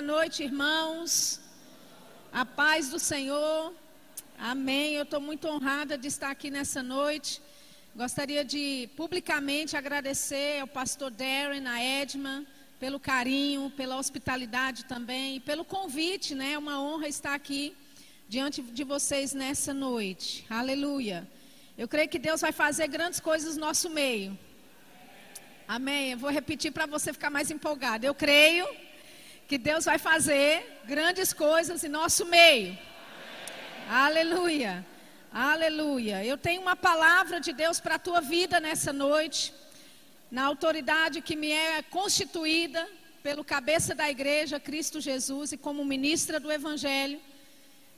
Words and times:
Boa 0.00 0.14
noite, 0.16 0.42
irmãos. 0.42 1.38
A 2.32 2.46
paz 2.46 2.88
do 2.88 2.98
Senhor. 2.98 3.70
Amém. 4.38 4.94
Eu 4.94 5.02
estou 5.02 5.20
muito 5.20 5.46
honrada 5.46 5.98
de 5.98 6.08
estar 6.08 6.30
aqui 6.30 6.50
nessa 6.50 6.82
noite. 6.82 7.42
Gostaria 7.94 8.42
de 8.42 8.88
publicamente 8.96 9.76
agradecer 9.76 10.58
ao 10.58 10.66
pastor 10.66 11.10
Darren, 11.10 11.66
a 11.66 11.78
Edma, 11.82 12.46
pelo 12.78 12.98
carinho, 12.98 13.70
pela 13.76 13.98
hospitalidade 13.98 14.86
também, 14.86 15.36
e 15.36 15.40
pelo 15.40 15.66
convite, 15.66 16.34
né? 16.34 16.52
É 16.52 16.58
uma 16.58 16.80
honra 16.80 17.06
estar 17.06 17.34
aqui 17.34 17.76
diante 18.26 18.62
de 18.62 18.84
vocês 18.84 19.34
nessa 19.34 19.74
noite. 19.74 20.46
Aleluia. 20.48 21.28
Eu 21.76 21.86
creio 21.86 22.08
que 22.08 22.18
Deus 22.18 22.40
vai 22.40 22.52
fazer 22.52 22.88
grandes 22.88 23.20
coisas 23.20 23.54
no 23.54 23.66
nosso 23.66 23.90
meio. 23.90 24.38
Amém. 25.68 26.12
Eu 26.12 26.18
vou 26.18 26.30
repetir 26.30 26.72
para 26.72 26.86
você 26.86 27.12
ficar 27.12 27.28
mais 27.28 27.50
empolgado. 27.50 28.06
Eu 28.06 28.14
creio 28.14 28.66
que 29.50 29.58
Deus 29.58 29.84
vai 29.84 29.98
fazer 29.98 30.80
grandes 30.84 31.32
coisas 31.32 31.82
em 31.82 31.88
nosso 31.88 32.24
meio. 32.24 32.78
Aleluia. 33.88 34.86
Aleluia. 35.32 36.24
Eu 36.24 36.38
tenho 36.38 36.62
uma 36.62 36.76
palavra 36.76 37.40
de 37.40 37.52
Deus 37.52 37.80
para 37.80 37.96
a 37.96 37.98
tua 37.98 38.20
vida 38.20 38.60
nessa 38.60 38.92
noite, 38.92 39.52
na 40.30 40.44
autoridade 40.44 41.20
que 41.20 41.34
me 41.34 41.50
é 41.50 41.82
constituída 41.82 42.88
pelo 43.24 43.42
cabeça 43.42 43.92
da 43.92 44.08
igreja, 44.08 44.60
Cristo 44.60 45.00
Jesus, 45.00 45.50
e 45.50 45.56
como 45.56 45.84
ministra 45.84 46.38
do 46.38 46.52
Evangelho. 46.52 47.20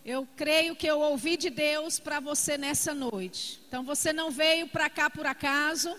Eu 0.07 0.27
creio 0.35 0.75
que 0.75 0.87
eu 0.87 1.01
ouvi 1.01 1.37
de 1.37 1.51
Deus 1.51 2.01
para 2.01 2.19
você 2.19 2.57
nessa 2.57 2.95
noite. 2.95 3.61
Então 3.69 3.85
você 3.85 4.11
não 4.11 4.31
veio 4.31 4.69
para 4.69 4.89
cá 4.89 5.11
por 5.11 5.27
acaso. 5.27 5.95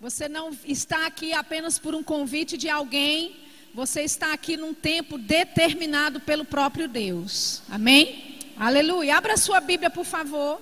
Você 0.00 0.26
não 0.26 0.56
está 0.64 1.04
aqui 1.06 1.34
apenas 1.34 1.78
por 1.78 1.94
um 1.94 2.02
convite 2.02 2.56
de 2.56 2.70
alguém. 2.70 3.49
Você 3.72 4.02
está 4.02 4.32
aqui 4.32 4.56
num 4.56 4.74
tempo 4.74 5.16
determinado 5.16 6.18
pelo 6.18 6.44
próprio 6.44 6.88
Deus. 6.88 7.62
Amém? 7.68 8.36
Aleluia. 8.56 9.16
Abra 9.16 9.36
sua 9.36 9.60
Bíblia, 9.60 9.88
por 9.88 10.04
favor. 10.04 10.60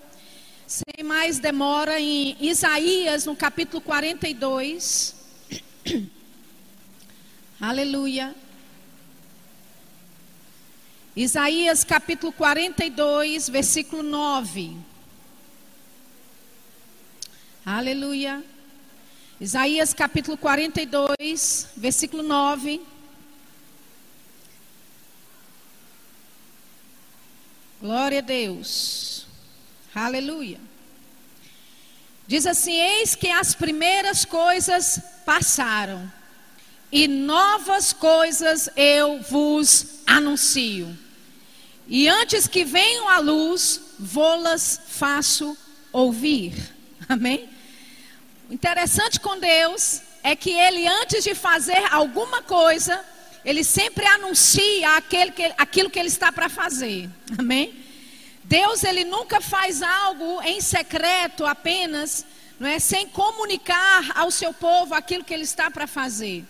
Sem 0.67 1.03
mais 1.03 1.39
demora, 1.39 1.99
em 1.99 2.37
Isaías, 2.39 3.25
no 3.25 3.35
capítulo 3.35 3.81
42. 3.81 5.15
Aleluia. 7.59 8.35
Isaías 11.17 11.85
capítulo 11.85 12.31
42, 12.31 13.49
versículo 13.49 14.03
9. 14.03 14.77
Aleluia. 17.65 18.45
Isaías 19.41 19.95
capítulo 19.95 20.37
42, 20.37 21.69
versículo 21.75 22.23
9. 22.23 22.98
Glória 27.81 28.19
a 28.19 28.23
Deus. 28.23 29.27
Aleluia. 29.95 30.61
Diz 32.27 32.47
assim: 32.47 32.73
Eis 32.73 33.15
que 33.15 33.29
as 33.29 33.55
primeiras 33.55 34.25
coisas 34.25 35.01
passaram, 35.25 36.11
e 36.91 37.07
novas 37.07 37.93
coisas 37.93 38.69
eu 38.77 39.21
vos 39.23 40.01
anuncio. 40.07 40.97
E 41.87 42.09
antes 42.09 42.47
que 42.47 42.65
venham 42.65 43.09
à 43.09 43.19
luz, 43.19 43.81
vou-las 43.99 44.81
faço 44.89 45.57
ouvir. 45.93 46.55
Amém? 47.09 47.49
interessante 48.51 49.21
com 49.21 49.39
Deus 49.39 50.01
é 50.23 50.35
que 50.35 50.51
ele, 50.51 50.87
antes 50.87 51.23
de 51.23 51.35
fazer 51.35 51.83
alguma 51.93 52.43
coisa, 52.43 53.05
ele 53.45 53.65
sempre 53.65 54.05
anuncia 54.07 54.97
aquele 54.97 55.31
que, 55.33 55.53
aquilo 55.57 55.91
que 55.91 55.99
ele 55.99 56.09
está 56.09 56.33
para 56.33 56.49
fazer. 56.49 57.09
Amém? 57.39 57.85
Deus, 58.45 58.83
ele 58.83 59.05
nunca 59.05 59.41
faz 59.41 59.83
algo 59.83 60.41
em 60.43 60.61
secreto 60.61 61.45
apenas, 61.45 62.25
não 62.59 62.69
é? 62.69 62.79
Sem 62.79 63.07
comunicar 63.09 64.13
ao 64.15 64.31
seu 64.31 64.53
povo 64.55 64.95
aquilo 64.95 65.25
que 65.25 65.35
ele 65.35 65.45
está 65.45 65.71
para 65.71 65.87
fazer. 65.87 66.45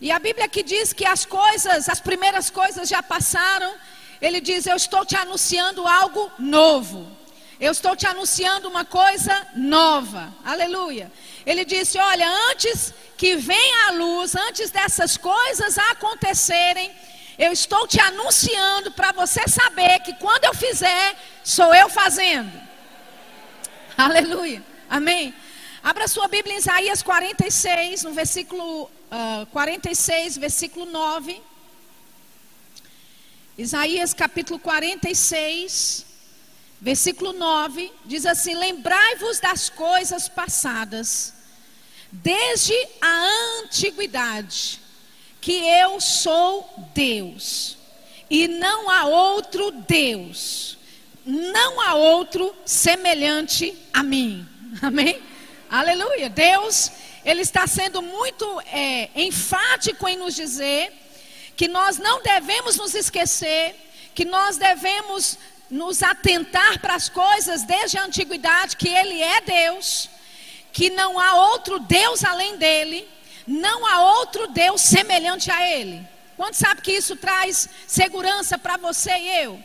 E 0.00 0.10
a 0.10 0.18
Bíblia 0.18 0.48
que 0.48 0.62
diz 0.62 0.92
que 0.92 1.06
as 1.06 1.24
coisas, 1.24 1.88
as 1.88 2.00
primeiras 2.00 2.50
coisas 2.50 2.88
já 2.88 3.02
passaram, 3.02 3.74
ele 4.20 4.40
diz: 4.40 4.66
Eu 4.66 4.76
estou 4.76 5.04
te 5.04 5.16
anunciando 5.16 5.86
algo 5.86 6.30
novo. 6.38 7.15
Eu 7.58 7.72
estou 7.72 7.96
te 7.96 8.06
anunciando 8.06 8.68
uma 8.68 8.84
coisa 8.84 9.46
nova. 9.54 10.32
Aleluia. 10.44 11.10
Ele 11.44 11.64
disse: 11.64 11.98
Olha, 11.98 12.28
antes 12.50 12.92
que 13.16 13.36
venha 13.36 13.88
a 13.88 13.90
luz, 13.92 14.34
antes 14.34 14.70
dessas 14.70 15.16
coisas 15.16 15.78
acontecerem, 15.78 16.90
eu 17.38 17.52
estou 17.52 17.86
te 17.86 18.00
anunciando 18.00 18.92
para 18.92 19.12
você 19.12 19.46
saber 19.48 20.00
que 20.00 20.14
quando 20.14 20.44
eu 20.44 20.54
fizer, 20.54 21.16
sou 21.42 21.74
eu 21.74 21.88
fazendo. 21.88 22.52
Aleluia. 23.96 24.62
Amém. 24.88 25.34
Abra 25.82 26.08
sua 26.08 26.28
Bíblia 26.28 26.54
em 26.54 26.58
Isaías 26.58 27.02
46, 27.02 28.04
no 28.04 28.12
versículo 28.12 28.84
uh, 28.84 29.46
46, 29.52 30.36
versículo 30.36 30.84
9. 30.86 31.40
Isaías 33.56 34.12
capítulo 34.12 34.58
46, 34.58 36.05
versículo 36.80 37.32
9, 37.32 37.92
diz 38.04 38.26
assim: 38.26 38.54
Lembrai-vos 38.54 39.40
das 39.40 39.68
coisas 39.68 40.28
passadas, 40.28 41.34
desde 42.10 42.74
a 43.00 43.28
antiguidade, 43.60 44.80
que 45.40 45.52
eu 45.52 46.00
sou 46.00 46.68
Deus, 46.94 47.76
e 48.28 48.48
não 48.48 48.90
há 48.90 49.04
outro 49.06 49.70
Deus, 49.70 50.76
não 51.24 51.80
há 51.80 51.94
outro 51.94 52.54
semelhante 52.64 53.76
a 53.92 54.02
mim. 54.02 54.46
Amém? 54.82 55.22
Aleluia. 55.68 56.28
Deus, 56.28 56.92
Ele 57.24 57.42
está 57.42 57.66
sendo 57.66 58.00
muito 58.02 58.60
é, 58.72 59.10
enfático 59.14 60.06
em 60.08 60.16
nos 60.16 60.34
dizer 60.34 60.92
que 61.56 61.66
nós 61.66 61.96
não 61.98 62.22
devemos 62.22 62.76
nos 62.76 62.94
esquecer, 62.94 63.74
que 64.14 64.24
nós 64.24 64.56
devemos 64.58 65.38
nos 65.70 66.02
atentar 66.02 66.78
para 66.80 66.94
as 66.94 67.08
coisas 67.08 67.62
desde 67.62 67.98
a 67.98 68.04
antiguidade, 68.04 68.76
que 68.76 68.88
Ele 68.88 69.22
é 69.22 69.40
Deus, 69.40 70.08
que 70.72 70.90
não 70.90 71.18
há 71.18 71.34
outro 71.50 71.78
Deus 71.78 72.24
além 72.24 72.56
dele, 72.56 73.08
não 73.46 73.86
há 73.86 74.00
outro 74.18 74.48
Deus 74.48 74.80
semelhante 74.80 75.50
a 75.50 75.66
Ele. 75.68 76.06
Quanto 76.36 76.56
sabe 76.56 76.82
que 76.82 76.92
isso 76.92 77.16
traz 77.16 77.68
segurança 77.86 78.58
para 78.58 78.76
você 78.76 79.10
e 79.10 79.42
eu? 79.44 79.62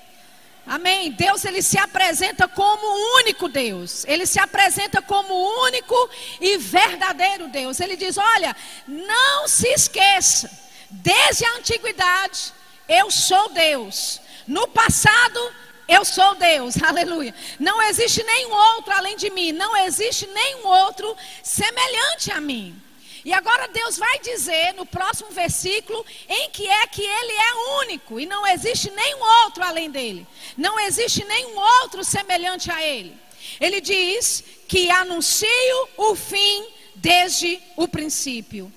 Amém. 0.65 1.11
Deus 1.11 1.43
ele 1.43 1.61
se 1.61 1.77
apresenta 1.77 2.47
como 2.47 2.85
o 2.85 3.17
único 3.17 3.49
Deus. 3.49 4.05
Ele 4.05 4.25
se 4.25 4.39
apresenta 4.39 5.01
como 5.01 5.33
o 5.33 5.63
único 5.65 6.09
e 6.39 6.57
verdadeiro 6.57 7.47
Deus. 7.47 7.79
Ele 7.79 7.97
diz: 7.97 8.17
"Olha, 8.17 8.55
não 8.87 9.47
se 9.47 9.67
esqueça, 9.67 10.49
desde 10.89 11.45
a 11.45 11.55
antiguidade 11.55 12.53
eu 12.87 13.09
sou 13.09 13.49
Deus. 13.49 14.21
No 14.47 14.67
passado 14.67 15.53
eu 15.91 16.05
sou 16.05 16.35
Deus, 16.35 16.75
aleluia. 16.81 17.35
Não 17.59 17.81
existe 17.83 18.23
nenhum 18.23 18.51
outro 18.51 18.93
além 18.93 19.17
de 19.17 19.29
mim, 19.29 19.51
não 19.51 19.75
existe 19.85 20.25
nenhum 20.27 20.65
outro 20.65 21.15
semelhante 21.43 22.31
a 22.31 22.39
mim. 22.39 22.81
E 23.23 23.31
agora 23.33 23.67
Deus 23.67 23.97
vai 23.97 24.19
dizer 24.19 24.73
no 24.73 24.85
próximo 24.85 25.29
versículo 25.29 26.03
em 26.27 26.49
que 26.49 26.67
é 26.67 26.87
que 26.87 27.03
Ele 27.03 27.33
é 27.33 27.53
único 27.81 28.19
e 28.19 28.25
não 28.25 28.47
existe 28.47 28.89
nenhum 28.89 29.21
outro 29.43 29.63
além 29.63 29.91
dele, 29.91 30.25
não 30.57 30.79
existe 30.79 31.23
nenhum 31.25 31.55
outro 31.55 32.03
semelhante 32.03 32.71
a 32.71 32.81
Ele. 32.81 33.15
Ele 33.59 33.79
diz 33.81 34.43
que 34.67 34.89
anuncio 34.89 35.89
o 35.97 36.15
fim 36.15 36.65
desde 36.95 37.59
o 37.75 37.87
princípio. 37.87 38.71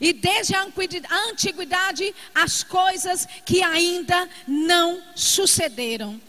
E 0.00 0.12
desde 0.12 0.56
a 0.56 0.66
antiguidade 1.28 2.12
as 2.34 2.64
coisas 2.64 3.28
que 3.44 3.62
ainda 3.62 4.28
não 4.46 5.00
sucederam 5.14 6.20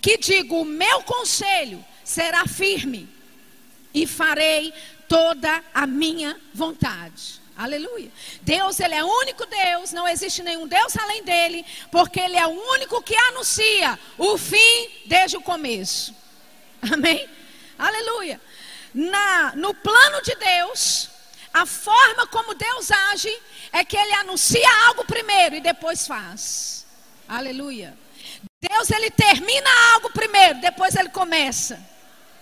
que 0.00 0.18
digo: 0.18 0.60
o 0.60 0.64
meu 0.64 1.02
conselho 1.02 1.84
será 2.04 2.46
firme 2.46 3.08
e 3.92 4.06
farei 4.06 4.72
toda 5.08 5.62
a 5.72 5.86
minha 5.86 6.38
vontade. 6.52 7.42
Aleluia. 7.56 8.10
Deus, 8.42 8.80
Ele 8.80 8.94
é 8.94 9.04
o 9.04 9.06
único 9.06 9.46
Deus, 9.46 9.92
não 9.92 10.08
existe 10.08 10.42
nenhum 10.42 10.66
Deus 10.66 10.96
além 10.96 11.22
dele, 11.22 11.64
porque 11.90 12.18
Ele 12.18 12.36
é 12.36 12.46
o 12.46 12.50
único 12.50 13.00
que 13.00 13.14
anuncia 13.14 13.98
o 14.18 14.36
fim 14.36 14.90
desde 15.06 15.36
o 15.36 15.40
começo. 15.40 16.14
Amém? 16.92 17.28
Aleluia. 17.78 18.40
Na, 18.92 19.54
no 19.54 19.72
plano 19.72 20.20
de 20.22 20.34
Deus, 20.34 21.10
a 21.52 21.64
forma 21.64 22.26
como 22.26 22.54
Deus 22.54 22.90
age 22.90 23.32
é 23.72 23.84
que 23.84 23.96
Ele 23.96 24.14
anuncia 24.14 24.68
algo 24.88 25.04
primeiro 25.04 25.54
e 25.54 25.60
depois 25.60 26.06
faz. 26.06 26.84
Aleluia. 27.28 27.96
Deus 28.68 28.90
ele 28.90 29.10
termina 29.10 29.70
algo 29.92 30.10
primeiro, 30.10 30.60
depois 30.60 30.94
ele 30.94 31.10
começa. 31.10 31.78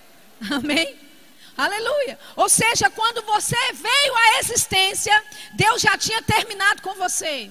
Amém? 0.50 0.98
Aleluia. 1.56 2.18
Ou 2.36 2.48
seja, 2.48 2.88
quando 2.90 3.22
você 3.22 3.56
veio 3.72 4.16
à 4.16 4.38
existência, 4.40 5.22
Deus 5.52 5.82
já 5.82 5.96
tinha 5.98 6.22
terminado 6.22 6.80
com 6.82 6.94
você. 6.94 7.50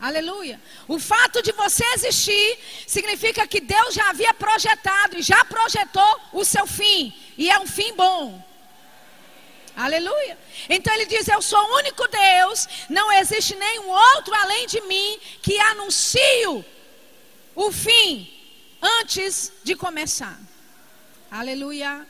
Aleluia. 0.00 0.60
O 0.86 0.98
fato 0.98 1.42
de 1.42 1.52
você 1.52 1.84
existir 1.94 2.58
significa 2.86 3.46
que 3.46 3.60
Deus 3.60 3.94
já 3.94 4.10
havia 4.10 4.34
projetado 4.34 5.18
e 5.18 5.22
já 5.22 5.44
projetou 5.44 6.20
o 6.32 6.44
seu 6.44 6.66
fim. 6.66 7.14
E 7.38 7.50
é 7.50 7.58
um 7.58 7.66
fim 7.66 7.94
bom. 7.94 8.42
Aleluia. 9.74 10.38
Então 10.68 10.92
ele 10.94 11.06
diz: 11.06 11.28
Eu 11.28 11.40
sou 11.40 11.58
o 11.58 11.76
único 11.76 12.06
Deus, 12.08 12.68
não 12.88 13.10
existe 13.12 13.54
nenhum 13.54 13.88
outro 13.88 14.34
além 14.34 14.66
de 14.66 14.80
mim 14.82 15.18
que 15.42 15.58
anuncio 15.60 16.64
o 17.56 17.72
fim 17.72 18.30
antes 19.00 19.50
de 19.64 19.74
começar. 19.74 20.38
Aleluia. 21.30 22.06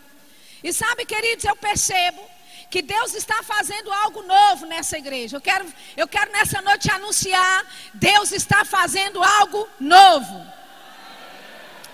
E 0.63 0.73
sabe, 0.73 1.07
queridos, 1.07 1.45
eu 1.45 1.57
percebo 1.57 2.21
que 2.69 2.83
Deus 2.83 3.15
está 3.15 3.43
fazendo 3.43 3.91
algo 3.93 4.23
novo 4.23 4.67
nessa 4.67 4.99
igreja. 4.99 5.37
Eu 5.37 5.41
quero, 5.41 5.73
eu 5.97 6.09
quero 6.09 6.33
nessa 6.33 6.61
noite 6.61 6.91
anunciar: 6.91 7.65
Deus 7.95 8.33
está 8.33 8.65
fazendo 8.65 9.23
algo 9.23 9.67
novo. 9.81 10.47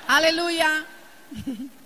Aleluia. 0.09 0.87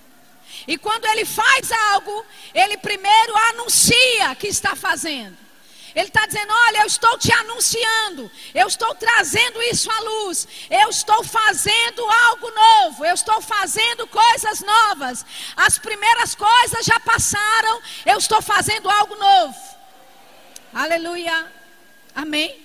E 0.66 0.76
quando 0.76 1.04
ele 1.04 1.24
faz 1.24 1.70
algo, 1.70 2.26
ele 2.52 2.76
primeiro 2.78 3.36
anuncia 3.50 4.34
que 4.36 4.48
está 4.48 4.74
fazendo. 4.74 5.36
Ele 5.96 6.08
está 6.08 6.26
dizendo: 6.26 6.52
Olha, 6.52 6.80
eu 6.80 6.86
estou 6.86 7.16
te 7.16 7.32
anunciando, 7.32 8.30
eu 8.54 8.66
estou 8.68 8.94
trazendo 8.96 9.62
isso 9.62 9.90
à 9.90 9.98
luz, 10.00 10.46
eu 10.68 10.90
estou 10.90 11.24
fazendo 11.24 12.02
algo 12.28 12.50
novo, 12.50 13.06
eu 13.06 13.14
estou 13.14 13.40
fazendo 13.40 14.06
coisas 14.06 14.60
novas. 14.60 15.24
As 15.56 15.78
primeiras 15.78 16.34
coisas 16.34 16.84
já 16.84 17.00
passaram, 17.00 17.80
eu 18.04 18.18
estou 18.18 18.42
fazendo 18.42 18.90
algo 18.90 19.16
novo. 19.16 19.56
Aleluia. 20.74 21.50
Amém. 22.14 22.62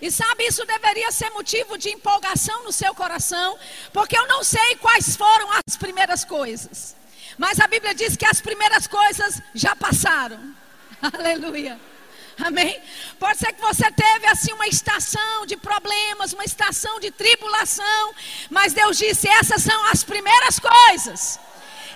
E 0.00 0.08
sabe, 0.12 0.46
isso 0.46 0.64
deveria 0.64 1.10
ser 1.10 1.30
motivo 1.30 1.76
de 1.76 1.90
empolgação 1.90 2.62
no 2.62 2.70
seu 2.70 2.94
coração, 2.94 3.58
porque 3.92 4.16
eu 4.16 4.28
não 4.28 4.44
sei 4.44 4.76
quais 4.76 5.16
foram 5.16 5.48
as 5.66 5.76
primeiras 5.76 6.24
coisas, 6.24 6.94
mas 7.36 7.58
a 7.58 7.66
Bíblia 7.66 7.92
diz 7.92 8.16
que 8.16 8.24
as 8.24 8.40
primeiras 8.40 8.86
coisas 8.86 9.42
já 9.52 9.74
passaram. 9.74 10.54
Aleluia. 11.02 11.76
Amém? 12.40 12.80
Pode 13.18 13.38
ser 13.38 13.52
que 13.52 13.60
você 13.60 13.90
teve 13.90 14.26
assim 14.26 14.52
uma 14.52 14.66
estação 14.68 15.44
de 15.44 15.56
problemas, 15.56 16.32
uma 16.32 16.44
estação 16.44 17.00
de 17.00 17.10
tribulação, 17.10 18.14
mas 18.48 18.72
Deus 18.72 18.96
disse: 18.96 19.28
essas 19.28 19.62
são 19.62 19.84
as 19.86 20.04
primeiras 20.04 20.58
coisas. 20.58 21.40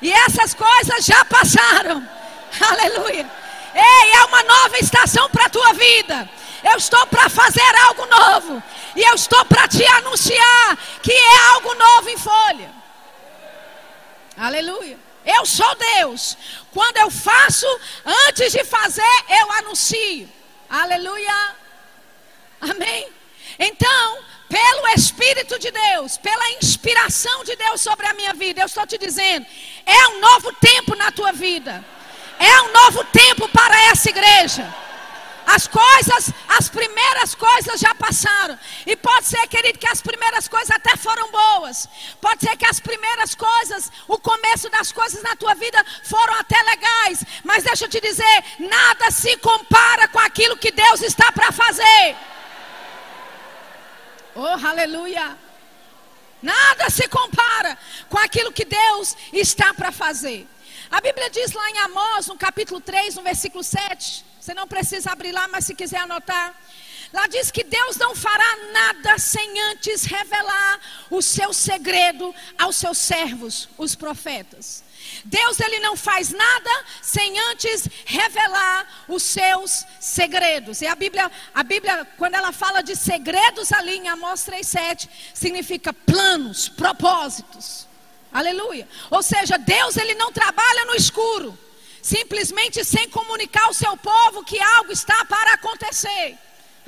E 0.00 0.12
essas 0.12 0.52
coisas 0.52 1.04
já 1.04 1.24
passaram. 1.24 2.06
Aleluia. 2.60 3.30
Ei, 3.74 4.12
é 4.12 4.24
uma 4.24 4.42
nova 4.42 4.78
estação 4.78 5.30
para 5.30 5.46
a 5.46 5.50
tua 5.50 5.72
vida. 5.74 6.28
Eu 6.64 6.76
estou 6.76 7.06
para 7.06 7.28
fazer 7.28 7.76
algo 7.86 8.06
novo. 8.06 8.62
E 8.96 9.02
eu 9.02 9.14
estou 9.14 9.44
para 9.44 9.66
te 9.68 9.84
anunciar 9.84 10.76
que 11.02 11.12
é 11.12 11.38
algo 11.54 11.74
novo 11.74 12.08
em 12.08 12.18
folha. 12.18 12.70
Aleluia. 14.36 14.98
Eu 15.24 15.46
sou 15.46 15.74
Deus. 15.76 16.36
Quando 16.72 16.96
eu 16.98 17.10
faço, 17.10 17.66
antes 18.28 18.52
de 18.52 18.64
fazer, 18.64 19.02
eu 19.28 19.52
anuncio. 19.52 20.28
Aleluia. 20.68 21.56
Amém. 22.60 23.08
Então, 23.58 24.18
pelo 24.48 24.88
Espírito 24.88 25.58
de 25.58 25.70
Deus, 25.70 26.16
pela 26.18 26.50
inspiração 26.52 27.44
de 27.44 27.56
Deus 27.56 27.80
sobre 27.80 28.06
a 28.06 28.14
minha 28.14 28.34
vida, 28.34 28.60
eu 28.60 28.66
estou 28.66 28.86
te 28.86 28.98
dizendo: 28.98 29.46
é 29.86 30.08
um 30.08 30.20
novo 30.20 30.52
tempo 30.54 30.94
na 30.94 31.10
tua 31.10 31.32
vida. 31.32 31.84
É 32.38 32.62
um 32.62 32.72
novo 32.72 33.04
tempo 33.04 33.48
para 33.48 33.80
essa 33.90 34.10
igreja. 34.10 34.74
As 35.46 35.66
coisas, 35.66 36.32
as 36.48 36.68
primeiras 36.68 37.34
coisas 37.34 37.80
já 37.80 37.94
passaram. 37.94 38.58
E 38.86 38.96
pode 38.96 39.26
ser, 39.26 39.46
querido, 39.48 39.78
que 39.78 39.86
as 39.86 40.00
primeiras 40.00 40.48
coisas 40.48 40.70
até 40.70 40.96
foram 40.96 41.30
boas. 41.30 41.88
Pode 42.20 42.40
ser 42.40 42.56
que 42.56 42.66
as 42.66 42.80
primeiras 42.80 43.34
coisas, 43.34 43.90
o 44.06 44.18
começo 44.18 44.70
das 44.70 44.92
coisas 44.92 45.22
na 45.22 45.36
tua 45.36 45.54
vida 45.54 45.84
foram 46.04 46.34
até 46.34 46.60
legais. 46.62 47.24
Mas 47.44 47.64
deixa 47.64 47.84
eu 47.84 47.88
te 47.88 48.00
dizer: 48.00 48.44
nada 48.58 49.10
se 49.10 49.36
compara 49.38 50.08
com 50.08 50.18
aquilo 50.20 50.56
que 50.56 50.70
Deus 50.70 51.02
está 51.02 51.30
para 51.32 51.50
fazer. 51.52 52.16
Oh, 54.34 54.66
aleluia. 54.66 55.36
Nada 56.42 56.90
se 56.90 57.06
compara 57.08 57.78
com 58.08 58.18
aquilo 58.18 58.52
que 58.52 58.64
Deus 58.64 59.16
está 59.32 59.72
para 59.74 59.92
fazer. 59.92 60.48
A 60.90 61.00
Bíblia 61.00 61.30
diz 61.30 61.52
lá 61.52 61.70
em 61.70 61.78
Amós, 61.78 62.26
no 62.26 62.36
capítulo 62.36 62.80
3, 62.80 63.14
no 63.14 63.22
versículo 63.22 63.62
7. 63.62 64.31
Você 64.42 64.54
não 64.54 64.66
precisa 64.66 65.12
abrir 65.12 65.30
lá, 65.30 65.46
mas 65.46 65.66
se 65.66 65.72
quiser 65.72 66.00
anotar. 66.00 66.52
Lá 67.12 67.28
diz 67.28 67.52
que 67.52 67.62
Deus 67.62 67.96
não 67.96 68.12
fará 68.12 68.56
nada 68.72 69.16
sem 69.16 69.60
antes 69.70 70.04
revelar 70.04 70.80
o 71.08 71.22
seu 71.22 71.52
segredo 71.52 72.34
aos 72.58 72.74
seus 72.74 72.98
servos, 72.98 73.68
os 73.78 73.94
profetas. 73.94 74.82
Deus 75.24 75.60
ele 75.60 75.78
não 75.78 75.96
faz 75.96 76.30
nada 76.30 76.84
sem 77.00 77.38
antes 77.50 77.88
revelar 78.04 79.04
os 79.06 79.22
seus 79.22 79.86
segredos. 80.00 80.82
E 80.82 80.88
a 80.88 80.96
Bíblia, 80.96 81.30
a 81.54 81.62
Bíblia, 81.62 82.04
quando 82.18 82.34
ela 82.34 82.50
fala 82.50 82.82
de 82.82 82.96
segredos 82.96 83.72
ali 83.72 83.98
em 83.98 84.08
Amós 84.08 84.42
3:7, 84.42 85.08
significa 85.32 85.92
planos, 85.92 86.68
propósitos. 86.68 87.86
Aleluia. 88.32 88.88
Ou 89.08 89.22
seja, 89.22 89.56
Deus 89.56 89.96
ele 89.96 90.16
não 90.16 90.32
trabalha 90.32 90.84
no 90.86 90.96
escuro 90.96 91.56
simplesmente 92.02 92.84
sem 92.84 93.08
comunicar 93.08 93.66
ao 93.66 93.72
seu 93.72 93.96
povo 93.96 94.44
que 94.44 94.60
algo 94.60 94.90
está 94.90 95.24
para 95.24 95.52
acontecer. 95.54 96.36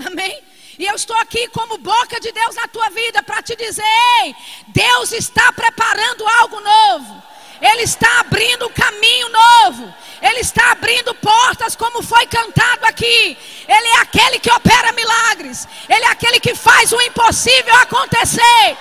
Amém? 0.04 0.42
E 0.76 0.84
eu 0.84 0.96
estou 0.96 1.16
aqui 1.18 1.46
como 1.48 1.78
boca 1.78 2.18
de 2.18 2.32
Deus 2.32 2.56
na 2.56 2.66
tua 2.66 2.90
vida 2.90 3.22
para 3.22 3.40
te 3.40 3.54
dizer: 3.54 3.84
ei, 4.20 4.34
Deus 4.68 5.12
está 5.12 5.52
preparando 5.52 6.26
algo 6.26 6.60
novo. 6.60 7.22
Ele 7.60 7.82
está 7.82 8.20
abrindo 8.20 8.66
um 8.66 8.72
caminho 8.72 9.28
novo. 9.28 9.94
Ele 10.20 10.40
está 10.40 10.72
abrindo 10.72 11.14
portas, 11.14 11.76
como 11.76 12.02
foi 12.02 12.26
cantado 12.26 12.84
aqui. 12.86 13.38
Ele 13.68 13.88
é 13.88 13.96
aquele 14.00 14.40
que 14.40 14.50
opera 14.50 14.92
milagres. 14.92 15.68
Ele 15.88 16.04
é 16.04 16.08
aquele 16.08 16.40
que 16.40 16.54
faz 16.54 16.92
o 16.92 17.00
impossível 17.00 17.74
acontecer. 17.76 18.76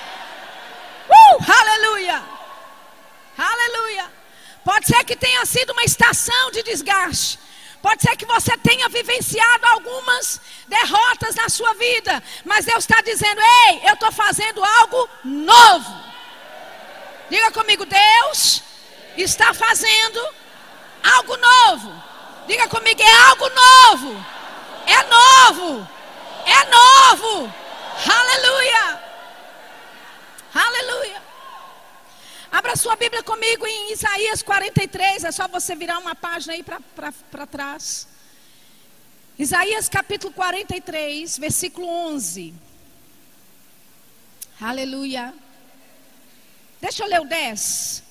Uh, 1.08 1.52
aleluia! 1.60 2.22
Aleluia! 3.38 4.23
Pode 4.64 4.86
ser 4.86 5.04
que 5.04 5.14
tenha 5.14 5.44
sido 5.44 5.72
uma 5.72 5.84
estação 5.84 6.50
de 6.50 6.62
desgaste. 6.62 7.38
Pode 7.82 8.00
ser 8.00 8.16
que 8.16 8.24
você 8.24 8.56
tenha 8.56 8.88
vivenciado 8.88 9.66
algumas 9.66 10.40
derrotas 10.66 11.34
na 11.34 11.50
sua 11.50 11.74
vida. 11.74 12.22
Mas 12.42 12.64
Deus 12.64 12.78
está 12.78 13.02
dizendo: 13.02 13.40
Ei, 13.68 13.82
eu 13.84 13.92
estou 13.92 14.10
fazendo 14.10 14.64
algo 14.64 15.08
novo. 15.22 15.94
Diga 17.28 17.50
comigo: 17.50 17.84
Deus 17.84 18.62
está 19.18 19.52
fazendo 19.52 20.18
algo 21.02 21.36
novo. 21.36 22.02
Diga 22.46 22.66
comigo: 22.68 23.02
é 23.02 23.12
algo 23.28 23.50
novo. 23.50 24.24
É 24.86 25.02
novo. 25.02 25.88
É 26.46 26.64
novo. 26.64 27.54
Aleluia. 28.08 29.02
Aleluia. 30.54 31.22
Abra 32.54 32.76
sua 32.76 32.94
Bíblia 32.94 33.20
comigo 33.20 33.66
em 33.66 33.92
Isaías 33.92 34.40
43. 34.40 35.24
É 35.24 35.32
só 35.32 35.48
você 35.48 35.74
virar 35.74 35.98
uma 35.98 36.14
página 36.14 36.52
aí 36.52 36.62
para 36.62 37.46
trás. 37.48 38.06
Isaías 39.36 39.88
capítulo 39.88 40.32
43, 40.32 41.36
versículo 41.36 41.88
11. 41.88 42.54
Aleluia. 44.60 45.34
Deixa 46.80 47.02
eu 47.02 47.08
ler 47.08 47.22
o 47.22 47.24
10. 47.24 48.04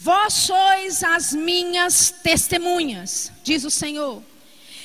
Vós 0.00 0.32
sois 0.32 1.04
as 1.04 1.32
minhas 1.32 2.10
testemunhas, 2.10 3.30
diz 3.44 3.62
o 3.62 3.70
Senhor, 3.70 4.20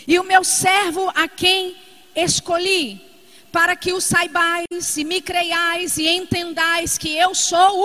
e 0.05 0.19
o 0.19 0.23
meu 0.23 0.43
servo 0.43 1.11
a 1.15 1.27
quem 1.27 1.75
escolhi, 2.15 3.01
para 3.51 3.75
que 3.75 3.91
o 3.91 3.99
saibais 3.99 4.97
e 4.97 5.03
me 5.03 5.21
creiais 5.21 5.97
e 5.97 6.07
entendais 6.07 6.97
que 6.97 7.15
eu 7.15 7.35
sou 7.35 7.79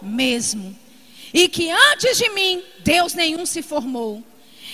o 0.00 0.04
mesmo. 0.04 0.76
E 1.32 1.48
que 1.48 1.70
antes 1.70 2.18
de 2.18 2.28
mim 2.30 2.62
Deus 2.80 3.14
nenhum 3.14 3.46
se 3.46 3.62
formou, 3.62 4.22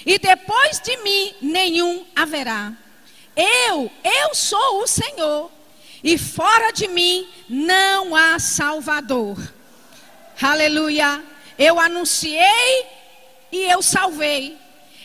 e 0.05 0.19
depois 0.19 0.81
de 0.81 0.97
mim 0.99 1.35
nenhum 1.41 2.05
haverá. 2.17 2.73
Eu, 3.37 3.91
eu 4.03 4.35
sou 4.35 4.83
o 4.83 4.87
Senhor, 4.87 5.51
e 6.03 6.17
fora 6.19 6.73
de 6.73 6.89
mim 6.89 7.29
não 7.49 8.17
há 8.17 8.39
Salvador. 8.39 9.39
Aleluia. 10.41 11.23
Eu 11.59 11.81
anunciei 11.81 12.87
e 13.51 13.65
eu 13.65 13.83
salvei. 13.83 14.57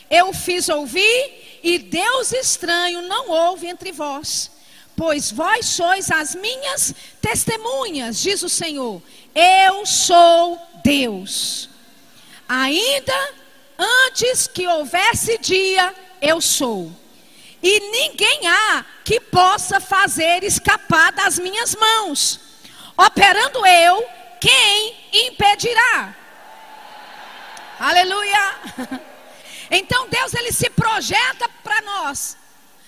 Eu 0.08 0.32
fiz 0.32 0.68
ouvir 0.68 1.60
e 1.62 1.78
Deus 1.78 2.32
estranho 2.32 3.02
não 3.02 3.30
houve 3.30 3.66
entre 3.66 3.90
vós. 3.90 4.50
Pois 4.96 5.30
vós 5.32 5.66
sois 5.66 6.10
as 6.10 6.34
minhas 6.34 6.94
testemunhas, 7.20 8.20
diz 8.20 8.42
o 8.42 8.48
Senhor. 8.48 9.02
Eu 9.34 9.84
sou 9.84 10.60
Deus. 10.84 11.68
Ainda 12.48 13.34
antes 13.78 14.46
que 14.46 14.66
houvesse 14.66 15.38
dia, 15.38 15.94
eu 16.20 16.40
sou. 16.40 16.92
e 17.62 17.80
ninguém 17.80 18.46
há 18.46 18.84
que 19.02 19.18
possa 19.18 19.80
fazer 19.80 20.44
escapar 20.44 21.10
das 21.12 21.38
minhas 21.38 21.74
mãos. 21.74 22.38
Operando 22.94 23.66
eu, 23.66 24.06
quem 24.38 24.94
impedirá? 25.12 26.14
Aleluia! 27.80 28.54
Então 29.70 30.06
Deus 30.10 30.34
ele 30.34 30.52
se 30.52 30.68
projeta 30.68 31.48
para 31.64 31.80
nós 31.80 32.36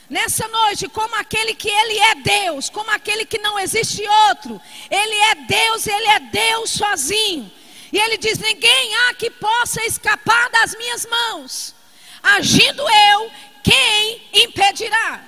nessa 0.08 0.46
noite 0.48 0.88
como 0.88 1.14
aquele 1.16 1.54
que 1.54 1.68
ele 1.68 1.98
é 1.98 2.14
Deus, 2.16 2.70
como 2.70 2.90
aquele 2.90 3.24
que 3.24 3.38
não 3.38 3.58
existe 3.58 4.02
outro. 4.28 4.60
Ele 4.90 5.14
é 5.14 5.34
Deus, 5.46 5.86
ele 5.86 6.08
é 6.08 6.20
Deus 6.20 6.70
sozinho. 6.70 7.50
E 7.92 7.98
ele 7.98 8.16
diz: 8.16 8.38
ninguém 8.38 8.94
há 8.96 9.14
que 9.14 9.30
possa 9.30 9.84
escapar 9.84 10.50
das 10.50 10.76
minhas 10.76 11.06
mãos. 11.06 11.74
Agindo 12.22 12.82
eu, 12.82 13.30
quem 13.62 14.22
impedirá? 14.32 15.22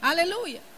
Aleluia. 0.00 0.69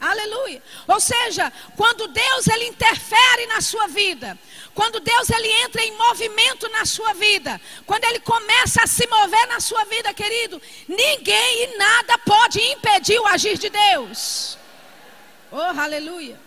Aleluia. 0.00 0.62
Ou 0.86 1.00
seja, 1.00 1.52
quando 1.74 2.06
Deus 2.08 2.46
ele 2.48 2.66
interfere 2.66 3.46
na 3.46 3.60
sua 3.60 3.86
vida, 3.86 4.38
quando 4.74 5.00
Deus 5.00 5.30
ele 5.30 5.48
entra 5.62 5.82
em 5.82 5.96
movimento 5.96 6.68
na 6.68 6.84
sua 6.84 7.14
vida, 7.14 7.60
quando 7.86 8.04
ele 8.04 8.20
começa 8.20 8.82
a 8.82 8.86
se 8.86 9.06
mover 9.06 9.46
na 9.48 9.58
sua 9.58 9.84
vida, 9.84 10.12
querido, 10.12 10.60
ninguém 10.86 11.64
e 11.64 11.76
nada 11.78 12.18
pode 12.18 12.60
impedir 12.60 13.18
o 13.18 13.26
agir 13.26 13.56
de 13.56 13.70
Deus. 13.70 14.58
Oh, 15.50 15.80
aleluia. 15.80 16.38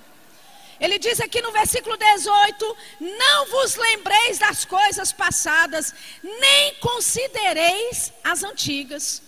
Ele 0.80 0.98
diz 0.98 1.20
aqui 1.20 1.42
no 1.42 1.52
versículo 1.52 1.98
18: 1.98 2.78
Não 3.02 3.48
vos 3.48 3.76
lembreis 3.76 4.38
das 4.38 4.64
coisas 4.64 5.12
passadas, 5.12 5.94
nem 6.24 6.76
considereis 6.76 8.14
as 8.24 8.44
antigas. 8.44 9.22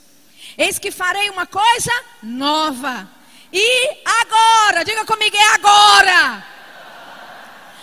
Eis 0.58 0.80
que 0.80 0.92
farei 0.92 1.30
uma 1.30 1.46
coisa 1.46 1.92
nova. 2.22 3.21
E 3.52 4.02
agora, 4.06 4.84
diga 4.84 5.06
comigo, 5.06 5.36
é 5.36 5.54
agora. 5.54 6.46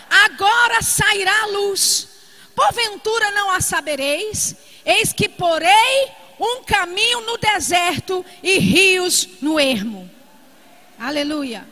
Agora 0.09 0.83
sairá 0.83 1.43
a 1.43 1.47
luz. 1.47 2.09
Porventura 2.55 3.31
não 3.33 3.51
a 3.51 3.61
sabereis? 3.61 4.57
Eis 4.85 5.13
que 5.13 5.29
porei 5.29 6.11
um 6.41 6.63
caminho 6.65 7.21
no 7.23 7.37
deserto 7.37 8.25
e 8.43 8.59
rios 8.59 9.29
no 9.41 9.61
ermo. 9.61 10.11
Aleluia. 10.99 11.67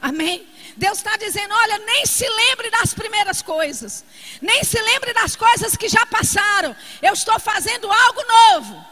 Amém. 0.00 0.46
Deus 0.76 0.98
está 0.98 1.16
dizendo: 1.16 1.54
olha, 1.54 1.78
nem 1.78 2.06
se 2.06 2.28
lembre 2.28 2.70
das 2.70 2.94
primeiras 2.94 3.42
coisas, 3.42 4.04
nem 4.40 4.64
se 4.64 4.80
lembre 4.80 5.12
das 5.12 5.36
coisas 5.36 5.76
que 5.76 5.88
já 5.88 6.04
passaram. 6.06 6.74
Eu 7.00 7.12
estou 7.12 7.38
fazendo 7.38 7.90
algo 7.90 8.22
novo. 8.24 8.84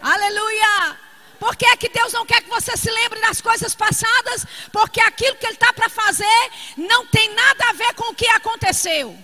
Aleluia. 0.00 1.07
Por 1.38 1.54
que 1.56 1.66
é 1.66 1.76
que 1.76 1.88
Deus 1.88 2.12
não 2.12 2.26
quer 2.26 2.42
que 2.42 2.50
você 2.50 2.76
se 2.76 2.90
lembre 2.90 3.20
das 3.20 3.40
coisas 3.40 3.74
passadas? 3.74 4.44
Porque 4.72 5.00
aquilo 5.00 5.36
que 5.36 5.46
Ele 5.46 5.54
está 5.54 5.72
para 5.72 5.88
fazer 5.88 6.50
não 6.76 7.06
tem 7.06 7.32
nada 7.34 7.68
a 7.68 7.72
ver 7.72 7.94
com 7.94 8.10
o 8.10 8.14
que 8.14 8.26
aconteceu. 8.28 9.16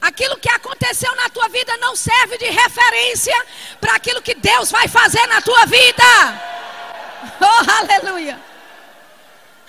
Aquilo 0.00 0.36
que 0.36 0.50
aconteceu 0.50 1.14
na 1.16 1.30
tua 1.30 1.48
vida 1.48 1.76
não 1.78 1.94
serve 1.96 2.36
de 2.36 2.46
referência 2.46 3.34
para 3.80 3.94
aquilo 3.94 4.20
que 4.20 4.34
Deus 4.34 4.70
vai 4.70 4.88
fazer 4.88 5.24
na 5.26 5.40
tua 5.40 5.64
vida. 5.66 6.04
Oh, 7.40 7.70
aleluia. 7.80 8.38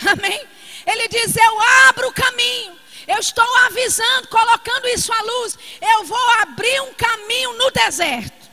Amém? 0.06 0.46
Ele 0.86 1.08
diz: 1.08 1.34
Eu 1.38 1.62
abro 1.88 2.10
o 2.10 2.14
caminho. 2.14 2.78
Eu 3.08 3.18
estou 3.20 3.56
avisando, 3.60 4.28
colocando 4.28 4.88
isso 4.90 5.14
à 5.14 5.22
luz. 5.22 5.58
Eu 5.82 6.04
vou 6.04 6.30
abrir 6.42 6.82
um 6.82 6.94
caminho 6.96 7.54
no 7.54 7.72
deserto. 7.72 8.50